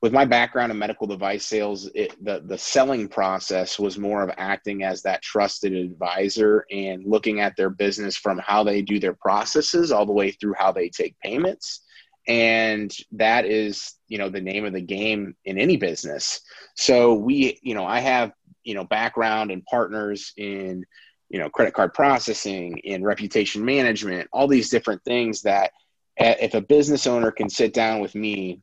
With 0.00 0.12
my 0.12 0.24
background 0.24 0.72
in 0.72 0.78
medical 0.78 1.06
device 1.06 1.46
sales, 1.46 1.88
it, 1.94 2.12
the, 2.24 2.42
the 2.44 2.58
selling 2.58 3.06
process 3.06 3.78
was 3.78 3.98
more 3.98 4.24
of 4.24 4.34
acting 4.36 4.82
as 4.82 5.02
that 5.02 5.22
trusted 5.22 5.72
advisor 5.72 6.66
and 6.72 7.04
looking 7.06 7.40
at 7.40 7.56
their 7.56 7.70
business 7.70 8.16
from 8.16 8.38
how 8.38 8.64
they 8.64 8.82
do 8.82 8.98
their 8.98 9.14
processes 9.14 9.92
all 9.92 10.04
the 10.04 10.12
way 10.12 10.32
through 10.32 10.54
how 10.58 10.72
they 10.72 10.88
take 10.88 11.16
payments 11.20 11.82
and 12.28 12.94
that 13.12 13.44
is 13.44 13.94
you 14.08 14.18
know 14.18 14.28
the 14.28 14.40
name 14.40 14.64
of 14.64 14.72
the 14.72 14.80
game 14.80 15.34
in 15.44 15.58
any 15.58 15.76
business. 15.76 16.40
So 16.74 17.14
we 17.14 17.58
you 17.62 17.74
know 17.74 17.84
i 17.84 18.00
have 18.00 18.32
you 18.64 18.74
know 18.74 18.84
background 18.84 19.50
and 19.50 19.64
partners 19.64 20.32
in 20.36 20.84
you 21.28 21.38
know 21.38 21.50
credit 21.50 21.74
card 21.74 21.94
processing 21.94 22.78
in 22.78 23.02
reputation 23.02 23.64
management 23.64 24.28
all 24.32 24.46
these 24.46 24.70
different 24.70 25.02
things 25.04 25.42
that 25.42 25.72
if 26.16 26.54
a 26.54 26.60
business 26.60 27.06
owner 27.06 27.30
can 27.30 27.48
sit 27.48 27.72
down 27.72 28.00
with 28.00 28.14
me 28.14 28.60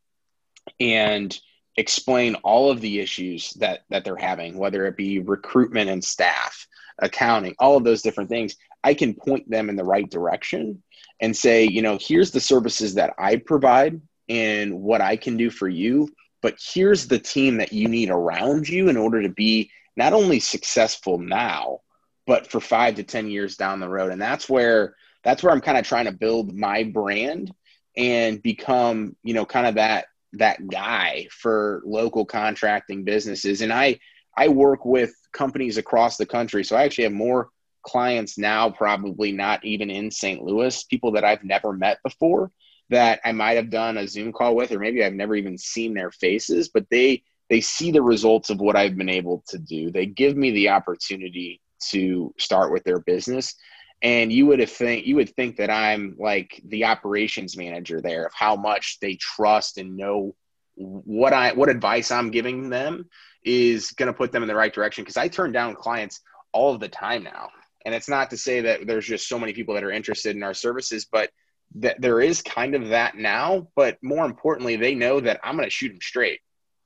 and 0.80 1.40
explain 1.78 2.36
all 2.36 2.70
of 2.70 2.80
the 2.80 3.00
issues 3.00 3.52
that 3.54 3.82
that 3.90 4.06
they're 4.06 4.16
having 4.16 4.58
whether 4.58 4.86
it 4.86 4.96
be 4.96 5.20
recruitment 5.20 5.90
and 5.90 6.04
staff 6.04 6.68
accounting 7.00 7.56
all 7.60 7.76
of 7.76 7.84
those 7.84 8.02
different 8.02 8.30
things 8.30 8.56
i 8.84 8.94
can 8.94 9.14
point 9.14 9.50
them 9.50 9.70
in 9.70 9.76
the 9.76 9.84
right 9.84 10.10
direction 10.10 10.82
and 11.22 11.36
say, 11.36 11.66
you 11.66 11.82
know, 11.82 11.98
here's 12.00 12.32
the 12.32 12.40
services 12.40 12.96
that 12.96 13.14
I 13.18 13.38
provide 13.38 14.02
and 14.28 14.82
what 14.82 15.02
I 15.02 15.18
can 15.18 15.38
do 15.38 15.50
for 15.50 15.68
you, 15.68 16.10
but 16.42 16.58
here's 16.74 17.08
the 17.08 17.20
team 17.20 17.58
that 17.58 17.74
you 17.74 17.88
need 17.88 18.10
around 18.10 18.70
you 18.70 18.90
in 18.90 18.98
order 18.98 19.22
to 19.22 19.30
be 19.30 19.72
not 19.98 20.14
only 20.14 20.40
successful 20.40 21.18
now, 21.18 21.80
but 22.26 22.50
for 22.50 22.62
five 22.62 22.96
to 22.96 23.04
10 23.04 23.30
years 23.30 23.58
down 23.58 23.80
the 23.80 23.90
road. 23.90 24.12
And 24.12 24.22
that's 24.22 24.48
where, 24.48 24.96
that's 25.24 25.44
where 25.44 25.52
I'm 25.52 25.62
kind 25.62 25.78
of 25.78 25.86
trying 25.86 26.06
to 26.06 26.12
build 26.12 26.56
my 26.56 26.84
brand 26.84 27.54
and 27.98 28.42
become, 28.42 29.16
you 29.24 29.34
know, 29.34 29.46
kind 29.46 29.68
of 29.68 29.76
that, 29.76 30.06
that 30.34 30.66
guy 30.68 31.28
for 31.32 31.82
local 31.86 32.24
contracting 32.24 33.04
businesses. 33.04 33.62
And 33.62 33.74
I, 33.74 34.00
I 34.38 34.48
work 34.48 34.86
with 34.86 35.12
companies 35.34 35.78
across 35.78 36.18
the 36.18 36.26
country. 36.26 36.64
So 36.64 36.76
I 36.76 36.84
actually 36.84 37.06
have 37.06 37.14
more 37.14 37.50
clients 37.84 38.38
now, 38.38 38.70
probably 38.70 39.32
not 39.32 39.64
even 39.64 39.90
in 39.90 40.12
St. 40.12 40.42
Louis, 40.42 40.84
people 40.86 41.12
that 41.14 41.24
I've 41.24 41.44
never 41.44 41.74
met 41.74 42.00
before 42.04 42.52
that 42.90 43.20
I 43.24 43.32
might 43.32 43.58
have 43.58 43.70
done 43.70 43.98
a 43.98 44.08
Zoom 44.08 44.32
call 44.32 44.56
with, 44.56 44.72
or 44.72 44.80
maybe 44.80 45.04
I've 45.04 45.14
never 45.14 45.36
even 45.36 45.58
seen 45.58 45.94
their 45.94 46.12
faces, 46.12 46.70
but 46.70 46.86
they 46.90 47.24
they 47.50 47.62
see 47.62 47.92
the 47.92 48.02
results 48.02 48.52
of 48.52 48.60
what 48.60 48.76
I've 48.76 48.96
been 48.96 49.10
able 49.10 49.44
to 49.48 49.58
do. 49.58 49.92
They 49.92 50.06
give 50.06 50.38
me 50.38 50.52
the 50.52 50.70
opportunity 50.70 51.62
to 51.90 52.34
start 52.38 52.72
with 52.72 52.84
their 52.84 53.00
business. 53.00 53.56
And 54.02 54.32
you 54.32 54.46
would 54.46 54.60
have 54.60 54.70
think 54.70 55.06
you 55.06 55.16
would 55.16 55.36
think 55.36 55.58
that 55.58 55.70
I'm 55.70 56.16
like 56.18 56.62
the 56.66 56.86
operations 56.86 57.58
manager 57.58 58.02
there 58.02 58.26
of 58.26 58.34
how 58.34 58.56
much 58.56 58.98
they 59.02 59.16
trust 59.16 59.78
and 59.78 59.98
know 59.98 60.36
what 60.76 61.34
I 61.34 61.52
what 61.54 61.70
advice 61.70 62.10
I'm 62.10 62.32
giving 62.32 62.70
them 62.70 63.10
is 63.44 63.92
going 63.92 64.08
to 64.08 64.14
put 64.14 64.32
them 64.32 64.44
in 64.44 64.48
the 64.48 64.56
right 64.56 64.74
direction 64.74 65.04
because 65.04 65.18
I 65.18 65.28
turn 65.28 65.52
down 65.52 65.76
clients 65.76 66.22
all 66.54 66.74
of 66.74 66.80
the 66.80 66.88
time 66.88 67.24
now 67.24 67.50
And 67.86 67.96
it's 67.96 68.10
not 68.10 68.30
to 68.32 68.38
say 68.38 68.62
that 68.62 68.88
there's 68.88 69.06
just 69.06 69.28
so 69.28 69.40
many 69.40 69.54
people 69.54 69.74
that 69.76 69.84
are 69.84 69.92
interested 69.92 70.36
in 70.36 70.44
our 70.44 70.54
services, 70.54 71.08
but 71.10 71.30
there 71.74 72.20
is 72.20 72.42
kind 72.42 72.76
of 72.76 72.90
that 72.90 73.16
now. 73.16 73.68
But 73.76 73.98
more 74.02 74.26
importantly, 74.26 74.76
they 74.76 74.96
know 74.96 75.20
that 75.20 75.40
I'm 75.44 75.56
going 75.56 75.68
to 75.68 75.72
shoot 75.72 75.90
them 75.90 76.02
straight. 76.02 76.42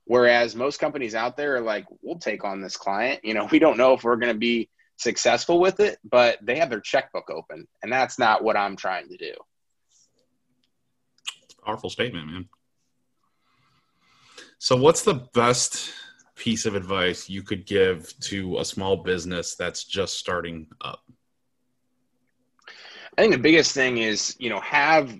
Whereas 0.05 0.55
most 0.55 0.79
companies 0.79 1.15
out 1.15 1.37
there 1.37 1.55
are 1.55 1.61
like, 1.61 1.85
we'll 2.01 2.19
take 2.19 2.43
on 2.43 2.61
this 2.61 2.77
client. 2.77 3.21
You 3.23 3.33
know, 3.33 3.45
we 3.51 3.59
don't 3.59 3.77
know 3.77 3.93
if 3.93 4.03
we're 4.03 4.17
going 4.17 4.33
to 4.33 4.39
be 4.39 4.69
successful 4.97 5.59
with 5.59 5.79
it, 5.79 5.97
but 6.03 6.37
they 6.41 6.59
have 6.59 6.69
their 6.69 6.81
checkbook 6.81 7.29
open. 7.29 7.67
And 7.81 7.91
that's 7.91 8.19
not 8.19 8.43
what 8.43 8.57
I'm 8.57 8.75
trying 8.75 9.09
to 9.09 9.17
do. 9.17 9.33
Powerful 11.65 11.89
statement, 11.89 12.27
man. 12.27 12.49
So, 14.59 14.75
what's 14.75 15.03
the 15.03 15.13
best 15.13 15.93
piece 16.35 16.65
of 16.65 16.75
advice 16.75 17.29
you 17.29 17.43
could 17.43 17.65
give 17.65 18.13
to 18.19 18.59
a 18.59 18.65
small 18.65 18.97
business 18.97 19.55
that's 19.55 19.83
just 19.83 20.17
starting 20.17 20.67
up? 20.81 21.03
I 23.17 23.21
think 23.21 23.33
the 23.33 23.39
biggest 23.39 23.73
thing 23.73 23.99
is, 23.99 24.35
you 24.39 24.49
know, 24.49 24.59
have 24.61 25.15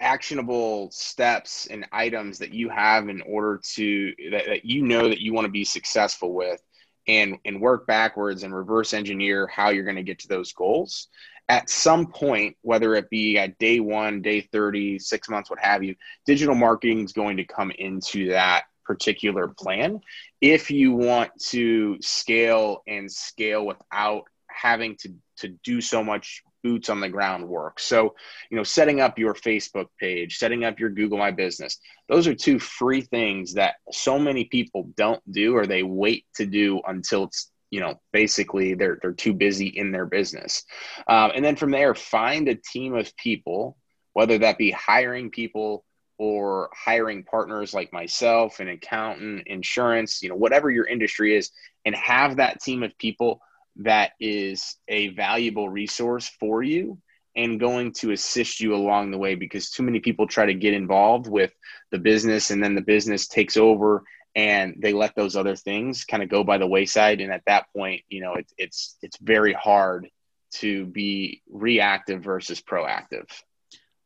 actionable 0.00 0.90
steps 0.90 1.66
and 1.66 1.86
items 1.92 2.38
that 2.38 2.52
you 2.52 2.68
have 2.68 3.08
in 3.08 3.20
order 3.22 3.60
to 3.74 4.12
that, 4.30 4.46
that 4.46 4.64
you 4.64 4.82
know 4.82 5.08
that 5.08 5.20
you 5.20 5.32
want 5.32 5.44
to 5.44 5.50
be 5.50 5.64
successful 5.64 6.32
with 6.32 6.62
and 7.08 7.36
and 7.44 7.60
work 7.60 7.86
backwards 7.86 8.42
and 8.42 8.54
reverse 8.54 8.94
engineer 8.94 9.46
how 9.48 9.70
you're 9.70 9.84
going 9.84 9.96
to 9.96 10.02
get 10.02 10.18
to 10.18 10.28
those 10.28 10.52
goals 10.52 11.08
at 11.48 11.68
some 11.68 12.06
point 12.06 12.56
whether 12.62 12.94
it 12.94 13.10
be 13.10 13.38
at 13.38 13.58
day 13.58 13.80
one 13.80 14.22
day 14.22 14.40
30 14.40 15.00
six 15.00 15.28
months 15.28 15.50
what 15.50 15.58
have 15.58 15.82
you 15.82 15.96
digital 16.26 16.54
marketing 16.54 17.04
is 17.04 17.12
going 17.12 17.36
to 17.36 17.44
come 17.44 17.72
into 17.72 18.28
that 18.28 18.64
particular 18.88 19.46
plan 19.46 20.00
if 20.40 20.70
you 20.70 20.92
want 20.92 21.30
to 21.38 21.98
scale 22.00 22.82
and 22.88 23.12
scale 23.12 23.66
without 23.66 24.24
having 24.48 24.96
to 24.96 25.14
to 25.36 25.48
do 25.62 25.80
so 25.80 26.02
much 26.02 26.42
boots 26.64 26.88
on 26.88 27.00
the 27.00 27.08
ground 27.08 27.46
work. 27.46 27.78
So, 27.78 28.16
you 28.50 28.56
know, 28.56 28.64
setting 28.64 29.00
up 29.00 29.18
your 29.18 29.34
Facebook 29.34 29.86
page, 30.00 30.38
setting 30.38 30.64
up 30.64 30.80
your 30.80 30.90
Google 30.90 31.18
My 31.18 31.30
Business, 31.30 31.78
those 32.08 32.26
are 32.26 32.34
two 32.34 32.58
free 32.58 33.02
things 33.02 33.54
that 33.54 33.76
so 33.92 34.18
many 34.18 34.46
people 34.46 34.90
don't 34.96 35.22
do 35.30 35.54
or 35.54 35.66
they 35.66 35.84
wait 35.84 36.24
to 36.36 36.46
do 36.46 36.80
until 36.88 37.24
it's 37.24 37.52
you 37.70 37.80
know 37.80 38.00
basically 38.12 38.72
they're 38.72 38.98
they're 39.02 39.12
too 39.12 39.34
busy 39.34 39.66
in 39.66 39.92
their 39.92 40.06
business 40.06 40.64
um, 41.06 41.32
and 41.34 41.44
then 41.44 41.54
from 41.54 41.70
there 41.70 41.94
find 41.94 42.48
a 42.48 42.54
team 42.54 42.94
of 42.94 43.14
people 43.18 43.76
whether 44.14 44.38
that 44.38 44.56
be 44.56 44.70
hiring 44.70 45.30
people 45.30 45.84
or 46.18 46.68
hiring 46.74 47.22
partners 47.22 47.72
like 47.72 47.92
myself 47.92 48.60
an 48.60 48.68
accountant 48.68 49.46
insurance 49.46 50.22
you 50.22 50.28
know 50.28 50.34
whatever 50.34 50.70
your 50.70 50.84
industry 50.84 51.36
is 51.36 51.50
and 51.84 51.94
have 51.94 52.36
that 52.36 52.60
team 52.60 52.82
of 52.82 52.96
people 52.98 53.40
that 53.76 54.12
is 54.20 54.76
a 54.88 55.08
valuable 55.08 55.68
resource 55.68 56.28
for 56.40 56.62
you 56.62 56.98
and 57.36 57.60
going 57.60 57.92
to 57.92 58.10
assist 58.10 58.60
you 58.60 58.74
along 58.74 59.10
the 59.10 59.18
way 59.18 59.36
because 59.36 59.70
too 59.70 59.84
many 59.84 60.00
people 60.00 60.26
try 60.26 60.44
to 60.44 60.54
get 60.54 60.74
involved 60.74 61.28
with 61.28 61.52
the 61.92 61.98
business 61.98 62.50
and 62.50 62.62
then 62.62 62.74
the 62.74 62.80
business 62.80 63.28
takes 63.28 63.56
over 63.56 64.02
and 64.34 64.74
they 64.78 64.92
let 64.92 65.14
those 65.14 65.36
other 65.36 65.54
things 65.54 66.04
kind 66.04 66.22
of 66.22 66.28
go 66.28 66.44
by 66.44 66.58
the 66.58 66.66
wayside. 66.66 67.20
And 67.20 67.32
at 67.32 67.44
that 67.46 67.66
point 67.74 68.02
you 68.08 68.20
know 68.20 68.34
it, 68.34 68.50
it's 68.58 68.96
it's 69.02 69.18
very 69.18 69.52
hard 69.52 70.08
to 70.50 70.86
be 70.86 71.42
reactive 71.48 72.22
versus 72.24 72.60
proactive 72.60 73.28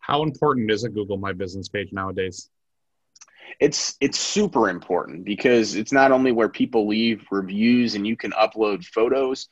how 0.02 0.22
important 0.22 0.70
is 0.70 0.84
a 0.84 0.88
google 0.88 1.16
my 1.16 1.32
business 1.32 1.68
page 1.68 1.88
nowadays 1.92 2.50
it's 3.58 3.96
it's 4.00 4.18
super 4.18 4.68
important 4.68 5.24
because 5.24 5.74
it's 5.74 5.92
not 5.92 6.12
only 6.12 6.32
where 6.32 6.48
people 6.48 6.86
leave 6.86 7.24
reviews 7.30 7.94
and 7.94 8.06
you 8.06 8.16
can 8.16 8.30
upload 8.32 8.84
photos 8.84 9.48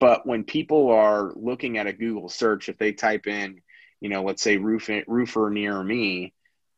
but 0.00 0.26
when 0.26 0.44
people 0.44 0.90
are 0.90 1.30
looking 1.36 1.76
at 1.76 1.86
a 1.86 1.92
Google 1.92 2.28
search, 2.28 2.68
if 2.68 2.78
they 2.78 2.92
type 2.92 3.26
in, 3.26 3.60
you 4.00 4.08
know, 4.08 4.24
let's 4.24 4.42
say 4.42 4.56
roofer, 4.56 5.04
roofer 5.06 5.50
near 5.50 5.84
me, 5.84 6.32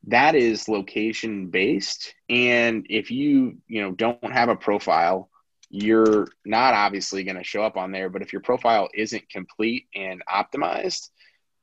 that 0.09 0.35
is 0.35 0.69
location 0.69 1.47
based. 1.47 2.15
And 2.29 2.85
if 2.91 3.13
you, 3.13 3.59
you 3.69 3.81
know, 3.81 3.93
don't 3.93 4.33
have 4.33 4.49
a 4.49 4.57
profile, 4.57 5.31
you're 5.71 6.27
not 6.45 6.75
obviously 6.75 7.23
going 7.23 7.37
to 7.37 7.45
show 7.45 7.63
up 7.63 7.77
on 7.77 7.93
there. 7.93 8.11
But 8.11 8.23
if 8.23 8.33
your 8.33 8.43
profile 8.43 8.89
isn't 8.93 9.31
complete 9.31 9.87
and 9.95 10.21
optimized, 10.29 11.09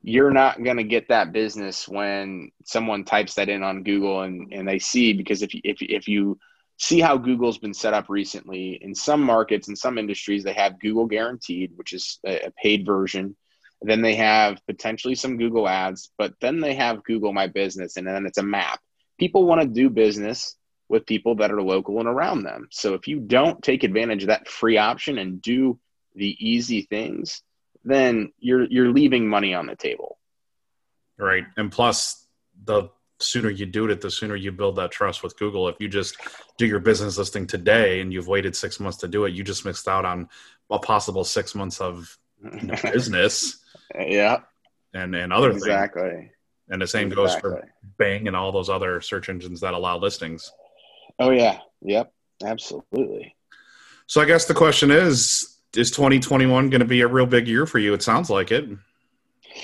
you're 0.01 0.31
not 0.31 0.63
going 0.63 0.77
to 0.77 0.83
get 0.83 1.09
that 1.09 1.33
business 1.33 1.88
when 1.88 2.51
someone 2.63 3.03
types 3.03 3.35
that 3.35 3.49
in 3.49 3.63
on 3.63 3.83
Google 3.83 4.21
and, 4.21 4.53
and 4.53 4.67
they 4.67 4.79
see 4.79 5.13
because 5.13 5.41
if, 5.41 5.51
if, 5.53 5.81
if 5.81 6.07
you 6.07 6.39
see 6.79 7.01
how 7.01 7.17
Google's 7.17 7.57
been 7.57 7.73
set 7.73 7.93
up 7.93 8.05
recently. 8.09 8.79
In 8.81 8.95
some 8.95 9.21
markets, 9.21 9.67
in 9.67 9.75
some 9.75 9.97
industries, 9.97 10.43
they 10.43 10.53
have 10.53 10.79
Google 10.79 11.05
Guaranteed, 11.05 11.73
which 11.75 11.93
is 11.93 12.19
a 12.25 12.51
paid 12.62 12.85
version. 12.85 13.35
Then 13.81 14.01
they 14.01 14.15
have 14.15 14.65
potentially 14.65 15.15
some 15.15 15.38
Google 15.38 15.67
ads, 15.67 16.12
but 16.17 16.33
then 16.41 16.59
they 16.62 16.73
have 16.75 17.03
Google 17.03 17.33
My 17.33 17.47
Business, 17.47 17.97
and 17.97 18.07
then 18.07 18.25
it's 18.25 18.38
a 18.38 18.43
map. 18.43 18.79
People 19.19 19.45
want 19.45 19.62
to 19.62 19.67
do 19.67 19.89
business 19.89 20.55
with 20.88 21.05
people 21.05 21.35
that 21.35 21.51
are 21.51 21.62
local 21.62 21.99
and 21.99 22.07
around 22.07 22.43
them. 22.43 22.67
So 22.71 22.93
if 22.93 23.07
you 23.07 23.19
don't 23.19 23.62
take 23.62 23.83
advantage 23.83 24.23
of 24.23 24.29
that 24.29 24.47
free 24.47 24.77
option 24.77 25.17
and 25.17 25.41
do 25.41 25.79
the 26.15 26.35
easy 26.39 26.83
things, 26.83 27.41
then 27.83 28.31
you're 28.39 28.63
you're 28.65 28.91
leaving 28.91 29.27
money 29.27 29.53
on 29.53 29.65
the 29.65 29.75
table. 29.75 30.17
Right. 31.17 31.45
And 31.57 31.71
plus 31.71 32.27
the 32.63 32.89
sooner 33.19 33.49
you 33.49 33.65
do 33.65 33.89
it, 33.89 34.01
the 34.01 34.11
sooner 34.11 34.35
you 34.35 34.51
build 34.51 34.77
that 34.77 34.91
trust 34.91 35.23
with 35.23 35.37
Google. 35.37 35.67
If 35.67 35.75
you 35.79 35.87
just 35.87 36.17
do 36.57 36.65
your 36.65 36.79
business 36.79 37.17
listing 37.17 37.45
today 37.45 37.99
and 38.01 38.13
you've 38.13 38.27
waited 38.27 38.55
six 38.55 38.79
months 38.79 38.97
to 38.99 39.07
do 39.07 39.25
it, 39.25 39.33
you 39.33 39.43
just 39.43 39.65
missed 39.65 39.87
out 39.87 40.05
on 40.05 40.29
a 40.69 40.79
possible 40.79 41.23
six 41.23 41.55
months 41.55 41.81
of 41.81 42.17
you 42.43 42.67
know, 42.67 42.75
business. 42.93 43.59
yeah. 43.97 44.37
And 44.93 45.15
and 45.15 45.31
other 45.33 45.51
exactly. 45.51 46.09
Things. 46.09 46.31
And 46.69 46.81
the 46.81 46.87
same 46.87 47.07
exactly. 47.07 47.25
goes 47.25 47.35
for 47.35 47.67
Bing 47.97 48.27
and 48.27 48.35
all 48.35 48.51
those 48.51 48.69
other 48.69 49.01
search 49.01 49.27
engines 49.29 49.59
that 49.61 49.73
allow 49.73 49.97
listings. 49.97 50.51
Oh 51.19 51.31
yeah. 51.31 51.59
Yep. 51.81 52.13
Absolutely. 52.43 53.35
So 54.07 54.21
I 54.21 54.25
guess 54.25 54.45
the 54.45 54.53
question 54.53 54.89
is, 54.89 55.48
is 55.75 55.91
2021 55.91 56.69
going 56.69 56.79
to 56.79 56.86
be 56.86 57.01
a 57.01 57.08
real 57.08 57.25
big 57.25 57.47
year 57.47 57.65
for 57.65 57.79
you? 57.79 57.93
It 57.93 58.03
sounds 58.03 58.29
like 58.29 58.51
it. 58.51 58.69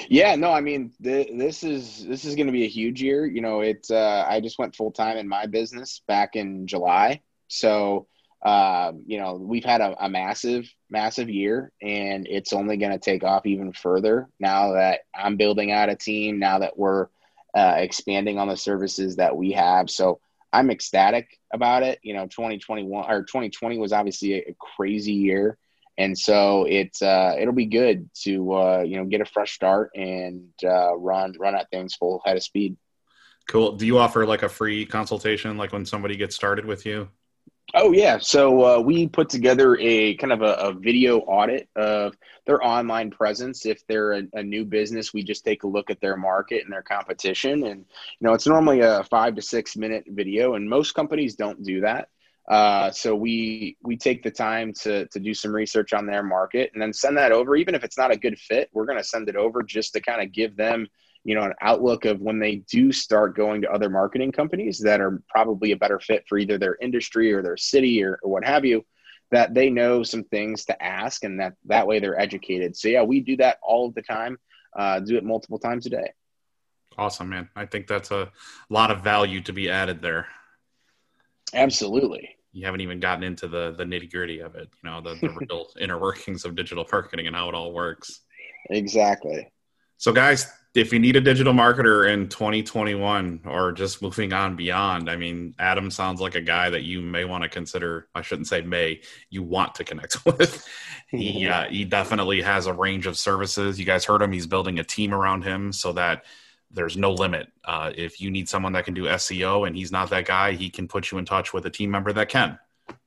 Yeah, 0.09 0.35
no, 0.35 0.51
I 0.51 0.61
mean 0.61 0.91
th- 1.03 1.31
this 1.33 1.63
is 1.63 2.05
this 2.05 2.25
is 2.25 2.35
going 2.35 2.47
to 2.47 2.53
be 2.53 2.65
a 2.65 2.69
huge 2.69 3.01
year. 3.01 3.25
You 3.25 3.41
know, 3.41 3.61
it. 3.61 3.85
Uh, 3.89 4.25
I 4.27 4.39
just 4.39 4.59
went 4.59 4.75
full 4.75 4.91
time 4.91 5.17
in 5.17 5.27
my 5.27 5.45
business 5.45 6.01
back 6.07 6.35
in 6.35 6.67
July, 6.67 7.21
so 7.47 8.07
uh, 8.43 8.91
you 9.05 9.19
know 9.19 9.35
we've 9.35 9.63
had 9.63 9.81
a, 9.81 9.95
a 10.03 10.09
massive, 10.09 10.71
massive 10.89 11.29
year, 11.29 11.71
and 11.81 12.27
it's 12.27 12.53
only 12.53 12.77
going 12.77 12.91
to 12.91 12.99
take 12.99 13.23
off 13.23 13.45
even 13.45 13.73
further 13.73 14.27
now 14.39 14.73
that 14.73 15.01
I'm 15.13 15.37
building 15.37 15.71
out 15.71 15.89
a 15.89 15.95
team. 15.95 16.39
Now 16.39 16.59
that 16.59 16.77
we're 16.77 17.07
uh, 17.55 17.75
expanding 17.77 18.37
on 18.37 18.47
the 18.47 18.57
services 18.57 19.15
that 19.17 19.37
we 19.37 19.51
have, 19.53 19.89
so 19.89 20.19
I'm 20.51 20.71
ecstatic 20.71 21.39
about 21.53 21.83
it. 21.83 21.99
You 22.01 22.15
know, 22.15 22.25
2021 22.25 23.09
or 23.09 23.21
2020 23.21 23.77
was 23.77 23.93
obviously 23.93 24.33
a, 24.33 24.49
a 24.49 24.55
crazy 24.59 25.13
year 25.13 25.57
and 25.97 26.17
so 26.17 26.65
it's 26.65 27.01
uh, 27.01 27.35
it'll 27.39 27.53
be 27.53 27.65
good 27.65 28.09
to 28.23 28.53
uh, 28.53 28.83
you 28.85 28.97
know 28.97 29.05
get 29.05 29.21
a 29.21 29.25
fresh 29.25 29.53
start 29.53 29.91
and 29.95 30.49
uh, 30.63 30.95
run 30.95 31.33
run 31.39 31.55
at 31.55 31.69
things 31.69 31.95
full 31.95 32.21
head 32.25 32.37
of 32.37 32.43
speed. 32.43 32.77
Cool. 33.47 33.73
Do 33.73 33.85
you 33.85 33.99
offer 33.99 34.25
like 34.25 34.43
a 34.43 34.49
free 34.49 34.85
consultation, 34.85 35.57
like 35.57 35.71
when 35.71 35.85
somebody 35.85 36.15
gets 36.15 36.35
started 36.35 36.65
with 36.65 36.85
you? 36.85 37.09
Oh 37.73 37.91
yeah. 37.91 38.19
So 38.19 38.63
uh, 38.63 38.79
we 38.79 39.07
put 39.07 39.29
together 39.29 39.77
a 39.79 40.15
kind 40.15 40.31
of 40.31 40.41
a, 40.41 40.53
a, 40.53 40.73
video 40.73 41.19
audit 41.19 41.67
of 41.75 42.15
their 42.45 42.63
online 42.63 43.09
presence. 43.09 43.65
If 43.65 43.85
they're 43.87 44.13
a, 44.13 44.23
a, 44.33 44.43
new 44.43 44.65
business, 44.65 45.13
we 45.13 45.23
just 45.23 45.43
take 45.43 45.63
a 45.63 45.67
look 45.67 45.89
at 45.89 45.99
their 45.99 46.15
market 46.15 46.63
and 46.63 46.71
their 46.71 46.83
competition. 46.83 47.65
And 47.65 47.79
you 47.79 48.27
know, 48.27 48.33
it's 48.33 48.45
normally 48.45 48.81
a 48.81 49.03
five 49.05 49.35
to 49.35 49.41
six 49.41 49.75
minute 49.75 50.05
video, 50.07 50.53
and 50.53 50.69
most 50.69 50.93
companies 50.93 51.35
don't 51.35 51.63
do 51.63 51.81
that. 51.81 52.09
Uh, 52.47 52.91
so 52.91 53.15
we 53.15 53.75
we 53.83 53.97
take 53.97 54.21
the 54.21 54.29
time 54.29 54.71
to 54.71 55.07
to 55.07 55.19
do 55.19 55.33
some 55.33 55.53
research 55.53 55.93
on 55.93 56.05
their 56.05 56.21
market 56.21 56.69
and 56.73 56.81
then 56.81 56.93
send 56.93 57.17
that 57.17 57.31
over. 57.31 57.55
Even 57.55 57.73
if 57.73 57.83
it's 57.83 57.97
not 57.97 58.11
a 58.11 58.17
good 58.17 58.37
fit, 58.37 58.69
we're 58.71 58.85
going 58.85 58.99
to 58.99 59.03
send 59.03 59.27
it 59.29 59.35
over 59.35 59.63
just 59.63 59.93
to 59.93 60.01
kind 60.01 60.21
of 60.21 60.31
give 60.31 60.55
them 60.55 60.87
you 61.23 61.33
know 61.33 61.43
an 61.43 61.53
outlook 61.61 62.05
of 62.05 62.21
when 62.21 62.39
they 62.39 62.57
do 62.69 62.91
start 62.91 63.35
going 63.35 63.61
to 63.63 63.71
other 63.71 63.89
marketing 63.89 64.31
companies 64.31 64.79
that 64.79 65.01
are 65.01 65.23
probably 65.27 65.71
a 65.71 65.77
better 65.77 65.99
fit 65.99 66.23
for 66.29 66.37
either 66.37 66.57
their 66.59 66.77
industry 66.81 67.33
or 67.33 67.41
their 67.41 67.57
city 67.57 68.03
or, 68.03 68.19
or 68.21 68.31
what 68.31 68.45
have 68.45 68.63
you 68.63 68.85
that 69.31 69.55
they 69.55 69.71
know 69.71 70.03
some 70.03 70.23
things 70.25 70.65
to 70.65 70.83
ask 70.83 71.23
and 71.23 71.39
that 71.39 71.53
that 71.65 71.87
way 71.87 71.99
they're 71.99 72.19
educated. 72.19 72.77
So 72.77 72.89
yeah 72.89 73.01
we 73.01 73.21
do 73.21 73.35
that 73.37 73.57
all 73.63 73.87
of 73.87 73.95
the 73.95 74.03
time 74.03 74.37
uh, 74.77 74.99
do 74.99 75.17
it 75.17 75.23
multiple 75.23 75.57
times 75.57 75.85
a 75.85 75.89
day. 75.89 76.11
Awesome 76.97 77.29
man. 77.29 77.49
I 77.55 77.65
think 77.65 77.87
that's 77.87 78.11
a 78.11 78.31
lot 78.69 78.91
of 78.91 79.03
value 79.03 79.41
to 79.41 79.53
be 79.53 79.69
added 79.69 80.01
there. 80.01 80.27
Absolutely 81.53 82.34
you 82.55 82.65
haven't 82.65 82.81
even 82.81 83.01
gotten 83.01 83.23
into 83.23 83.47
the 83.47 83.75
the 83.77 83.83
nitty 83.83 84.09
gritty 84.09 84.39
of 84.39 84.55
it. 84.55 84.69
You 84.81 84.89
know, 84.89 85.01
the, 85.01 85.15
the 85.15 85.29
real 85.29 85.67
inner 85.79 85.99
workings 85.99 86.45
of 86.45 86.55
digital 86.55 86.85
marketing 86.89 87.27
and 87.27 87.35
how 87.35 87.49
it 87.49 87.55
all 87.55 87.73
works. 87.73 88.21
Exactly. 88.69 89.51
So, 89.97 90.13
guys, 90.13 90.47
if 90.73 90.93
you 90.93 90.99
need 90.99 91.17
a 91.17 91.21
digital 91.21 91.53
marketer 91.53 92.11
in 92.11 92.29
2021 92.29 93.41
or 93.45 93.73
just 93.73 94.01
moving 94.01 94.31
on 94.31 94.55
beyond, 94.55 95.09
I 95.09 95.17
mean, 95.17 95.53
Adam 95.59 95.91
sounds 95.91 96.21
like 96.21 96.35
a 96.35 96.41
guy 96.41 96.69
that 96.69 96.83
you 96.83 97.01
may 97.01 97.25
want 97.25 97.43
to 97.43 97.49
consider. 97.49 98.07
I 98.15 98.21
shouldn't 98.21 98.47
say 98.47 98.61
may, 98.61 99.01
you 99.29 99.43
want 99.43 99.75
to 99.75 99.83
connect 99.83 100.25
with. 100.25 100.65
he 101.09 101.47
uh, 101.49 101.65
he 101.65 101.83
definitely 101.83 102.41
has 102.41 102.67
a 102.67 102.73
range 102.73 103.05
of 103.05 103.17
services. 103.17 103.77
You 103.77 103.85
guys 103.85 104.05
heard 104.05 104.21
him. 104.21 104.31
He's 104.31 104.47
building 104.47 104.79
a 104.79 104.83
team 104.83 105.13
around 105.13 105.43
him 105.43 105.73
so 105.73 105.91
that 105.93 106.23
there's 106.75 106.97
no 106.97 107.11
limit. 107.11 107.47
Uh, 107.63 107.91
if 107.95 108.21
you 108.21 108.29
need 108.29 108.47
someone 108.47 108.73
that 108.73 108.85
can 108.85 108.93
do 108.93 109.05
SEO 109.05 109.65
and 109.65 109.75
he's 109.75 109.91
not 109.91 110.09
that 110.09 110.25
guy, 110.25 110.51
he 110.53 110.69
can 110.69 110.87
put 110.87 111.11
you 111.11 111.17
in 111.17 111.25
touch 111.25 111.53
with 111.53 111.65
a 111.65 111.69
team 111.69 111.89
member 111.89 112.13
that 112.13 112.29
can. 112.29 112.59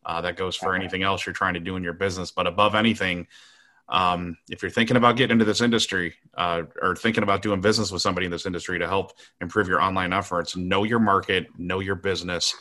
Uh, 0.04 0.20
that 0.22 0.36
goes 0.36 0.56
for 0.56 0.74
anything 0.74 1.02
else 1.02 1.26
you're 1.26 1.34
trying 1.34 1.54
to 1.54 1.60
do 1.60 1.76
in 1.76 1.84
your 1.84 1.92
business. 1.92 2.30
But 2.30 2.46
above 2.46 2.74
anything, 2.74 3.26
um, 3.90 4.36
if 4.50 4.62
you're 4.62 4.70
thinking 4.70 4.96
about 4.96 5.16
getting 5.16 5.34
into 5.34 5.44
this 5.44 5.60
industry 5.60 6.14
uh, 6.36 6.62
or 6.80 6.96
thinking 6.96 7.22
about 7.22 7.42
doing 7.42 7.60
business 7.60 7.92
with 7.92 8.02
somebody 8.02 8.24
in 8.26 8.32
this 8.32 8.46
industry 8.46 8.78
to 8.78 8.88
help 8.88 9.12
improve 9.40 9.68
your 9.68 9.80
online 9.80 10.12
efforts, 10.12 10.56
know 10.56 10.84
your 10.84 10.98
market, 10.98 11.46
know 11.58 11.80
your 11.80 11.94
business, 11.94 12.54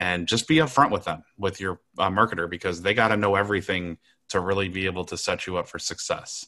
and 0.00 0.26
just 0.26 0.46
be 0.46 0.56
upfront 0.56 0.90
with 0.90 1.04
them, 1.04 1.24
with 1.38 1.60
your 1.60 1.80
uh, 1.98 2.10
marketer, 2.10 2.48
because 2.48 2.82
they 2.82 2.94
got 2.94 3.08
to 3.08 3.16
know 3.16 3.34
everything 3.34 3.98
to 4.28 4.40
really 4.40 4.68
be 4.68 4.86
able 4.86 5.04
to 5.04 5.16
set 5.16 5.46
you 5.46 5.56
up 5.56 5.68
for 5.68 5.78
success. 5.78 6.46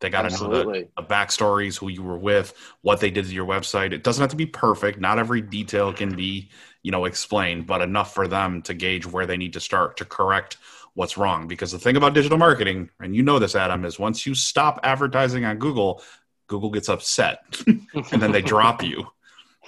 They 0.00 0.08
got 0.08 0.28
to 0.28 0.30
know 0.30 0.48
the, 0.48 0.88
the 0.96 1.02
backstories, 1.02 1.78
who 1.78 1.88
you 1.88 2.02
were 2.02 2.18
with, 2.18 2.54
what 2.80 3.00
they 3.00 3.10
did 3.10 3.26
to 3.26 3.32
your 3.32 3.46
website. 3.46 3.92
It 3.92 4.02
doesn't 4.02 4.20
have 4.20 4.30
to 4.30 4.36
be 4.36 4.46
perfect. 4.46 4.98
Not 4.98 5.18
every 5.18 5.42
detail 5.42 5.92
can 5.92 6.16
be, 6.16 6.50
you 6.82 6.90
know, 6.90 7.04
explained, 7.04 7.66
but 7.66 7.82
enough 7.82 8.14
for 8.14 8.26
them 8.26 8.62
to 8.62 8.74
gauge 8.74 9.06
where 9.06 9.26
they 9.26 9.36
need 9.36 9.52
to 9.52 9.60
start 9.60 9.98
to 9.98 10.04
correct 10.06 10.56
what's 10.94 11.18
wrong. 11.18 11.46
Because 11.48 11.72
the 11.72 11.78
thing 11.78 11.96
about 11.96 12.14
digital 12.14 12.38
marketing, 12.38 12.90
and 12.98 13.14
you 13.14 13.22
know 13.22 13.38
this, 13.38 13.54
Adam, 13.54 13.84
is 13.84 13.98
once 13.98 14.26
you 14.26 14.34
stop 14.34 14.80
advertising 14.82 15.44
on 15.44 15.58
Google, 15.58 16.02
Google 16.46 16.70
gets 16.70 16.88
upset 16.88 17.40
and 17.66 18.22
then 18.22 18.32
they 18.32 18.42
drop 18.42 18.82
you. 18.82 19.06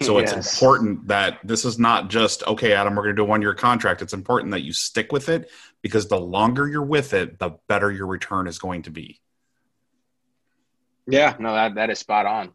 So 0.01 0.19
yes. 0.19 0.33
it's 0.33 0.55
important 0.55 1.09
that 1.09 1.39
this 1.45 1.67
is 1.67 1.79
not 1.79 2.09
just, 2.09 2.43
okay, 2.49 2.73
Adam, 2.73 2.97
we're 2.97 3.03
going 3.03 3.15
to 3.15 3.21
do 3.21 3.25
a 3.25 3.27
one 3.27 3.43
year 3.43 3.55
contract. 3.55 4.01
It's 4.01 4.15
important 4.15 4.51
that 4.53 4.63
you 4.63 4.73
stick 4.73 5.13
with 5.13 5.29
it 5.29 5.51
because 5.83 6.09
the 6.09 6.19
longer 6.19 6.67
you're 6.67 6.83
with 6.83 7.13
it, 7.13 7.39
the 7.39 7.59
better 7.69 7.93
your 7.93 8.07
return 8.07 8.47
is 8.47 8.59
going 8.59 8.83
to 8.83 8.91
be. 8.91 9.21
Yeah, 11.07 11.37
no, 11.39 11.53
that, 11.55 11.75
that 11.75 11.91
is 11.91 11.99
spot 11.99 12.27
on. 12.27 12.53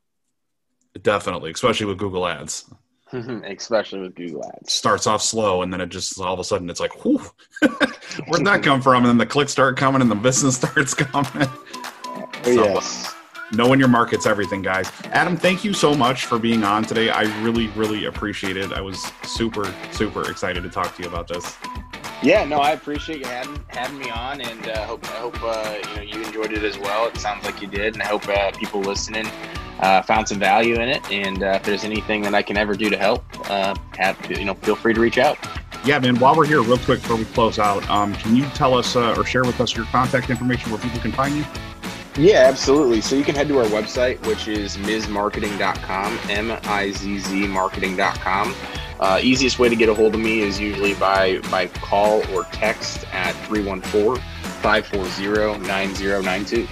Definitely, 1.01 1.51
especially 1.51 1.85
with 1.85 1.97
Google 1.97 2.27
Ads. 2.27 2.65
especially 3.13 3.99
with 4.01 4.15
Google 4.15 4.43
Ads. 4.45 4.73
Starts 4.73 5.07
off 5.07 5.21
slow, 5.21 5.61
and 5.61 5.71
then 5.71 5.81
it 5.81 5.89
just 5.89 6.19
all 6.19 6.33
of 6.33 6.39
a 6.39 6.43
sudden 6.43 6.69
it's 6.69 6.79
like, 6.79 7.05
whew, 7.05 7.21
where'd 8.27 8.45
that 8.45 8.61
come 8.63 8.81
from? 8.81 8.97
And 8.97 9.05
then 9.05 9.17
the 9.17 9.25
clicks 9.25 9.51
start 9.51 9.77
coming, 9.77 10.01
and 10.01 10.11
the 10.11 10.15
business 10.15 10.55
starts 10.61 10.93
coming. 10.93 11.49
Oh, 12.05 12.29
so, 12.43 12.51
yes. 12.51 13.13
Knowing 13.53 13.79
your 13.79 13.87
market's 13.87 14.25
everything, 14.25 14.61
guys. 14.61 14.91
Adam, 15.05 15.37
thank 15.37 15.63
you 15.63 15.73
so 15.73 15.93
much 15.93 16.25
for 16.25 16.37
being 16.37 16.65
on 16.65 16.83
today. 16.83 17.09
I 17.09 17.23
really, 17.41 17.67
really 17.67 18.05
appreciate 18.05 18.57
it. 18.57 18.73
I 18.73 18.81
was 18.81 19.01
super, 19.23 19.73
super 19.91 20.29
excited 20.29 20.63
to 20.63 20.69
talk 20.69 20.93
to 20.97 21.03
you 21.03 21.07
about 21.07 21.29
this. 21.29 21.55
Yeah, 22.23 22.45
no, 22.45 22.57
I 22.57 22.71
appreciate 22.71 23.19
you 23.19 23.25
having 23.25 23.63
having 23.67 23.99
me 23.99 24.09
on, 24.09 24.41
and 24.41 24.67
uh, 24.67 24.85
hope 24.85 25.05
I 25.05 25.17
hope 25.17 25.37
uh, 25.43 25.77
you 25.89 25.95
know 25.95 26.01
you 26.01 26.23
enjoyed 26.23 26.51
it 26.51 26.63
as 26.63 26.79
well. 26.79 27.07
It 27.07 27.17
sounds 27.17 27.45
like 27.45 27.61
you 27.61 27.67
did, 27.67 27.93
and 27.93 28.01
I 28.01 28.07
hope 28.07 28.27
uh, 28.27 28.51
people 28.51 28.81
listening 28.81 29.27
uh, 29.79 30.01
found 30.01 30.27
some 30.27 30.39
value 30.39 30.75
in 30.75 30.89
it. 30.89 31.09
And 31.11 31.43
uh, 31.43 31.53
if 31.55 31.63
there's 31.63 31.83
anything 31.83 32.23
that 32.23 32.33
I 32.33 32.41
can 32.41 32.57
ever 32.57 32.73
do 32.73 32.89
to 32.89 32.97
help, 32.97 33.23
uh, 33.49 33.75
have 33.97 34.17
you 34.31 34.45
know, 34.45 34.55
feel 34.55 34.75
free 34.75 34.93
to 34.93 34.99
reach 34.99 35.17
out. 35.17 35.37
Yeah, 35.85 35.99
man. 35.99 36.19
While 36.19 36.35
we're 36.35 36.47
here, 36.47 36.61
real 36.61 36.77
quick 36.79 37.01
before 37.01 37.17
we 37.17 37.25
close 37.25 37.59
out, 37.59 37.87
um, 37.89 38.13
can 38.15 38.35
you 38.35 38.45
tell 38.49 38.73
us 38.73 38.95
uh, 38.95 39.15
or 39.15 39.23
share 39.23 39.43
with 39.43 39.61
us 39.61 39.75
your 39.75 39.85
contact 39.85 40.29
information 40.29 40.71
where 40.71 40.81
people 40.81 40.99
can 40.99 41.11
find 41.11 41.35
you? 41.35 41.45
Yeah, 42.17 42.47
absolutely. 42.49 43.01
So 43.01 43.15
you 43.15 43.23
can 43.23 43.35
head 43.35 43.47
to 43.49 43.59
our 43.59 43.65
website, 43.65 44.25
which 44.25 44.47
is 44.47 44.75
mizzmarketing.com, 44.77 46.19
M-I-Z-Z 46.29 47.47
marketing.com. 47.47 48.55
Uh, 48.99 49.19
easiest 49.21 49.59
way 49.59 49.69
to 49.69 49.75
get 49.75 49.89
a 49.89 49.93
hold 49.93 50.15
of 50.15 50.21
me 50.21 50.41
is 50.41 50.59
usually 50.59 50.93
by, 50.95 51.39
by 51.51 51.67
call 51.67 52.25
or 52.33 52.43
text 52.45 53.05
at 53.13 53.33
314 53.47 54.21
540 54.61 55.67
9092. 55.67 56.67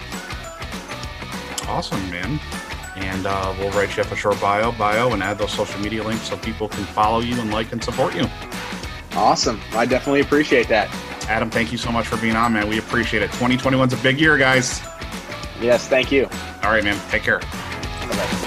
Awesome, 1.67 2.09
man 2.11 2.39
and 2.95 3.27
uh, 3.27 3.53
we'll 3.59 3.71
write 3.71 3.95
you 3.95 4.03
up 4.03 4.11
a 4.11 4.15
short 4.15 4.39
bio, 4.39 4.71
bio, 4.71 5.11
and 5.11 5.21
add 5.21 5.38
those 5.38 5.51
social 5.51 5.79
media 5.81 6.03
links 6.03 6.29
so 6.29 6.38
people 6.38 6.67
can 6.67 6.83
follow 6.85 7.19
you 7.19 7.39
and 7.39 7.51
like 7.51 7.71
and 7.71 7.83
support 7.83 8.15
you. 8.15 8.25
Awesome. 9.13 9.59
I 9.73 9.85
definitely 9.85 10.21
appreciate 10.21 10.67
that. 10.69 10.89
Adam, 11.29 11.49
thank 11.49 11.71
you 11.71 11.77
so 11.77 11.91
much 11.91 12.07
for 12.07 12.17
being 12.17 12.35
on, 12.35 12.53
man. 12.53 12.67
We 12.67 12.79
appreciate 12.79 13.23
it. 13.23 13.31
2021 13.33 13.88
is 13.88 13.93
a 13.93 14.03
big 14.03 14.19
year, 14.19 14.38
guys. 14.38 14.81
Yes, 15.61 15.88
thank 15.88 16.11
you. 16.11 16.25
All 16.63 16.71
right, 16.71 16.83
man. 16.83 16.99
Take 17.09 17.23
care. 17.23 17.39
Bye-bye. 17.39 18.44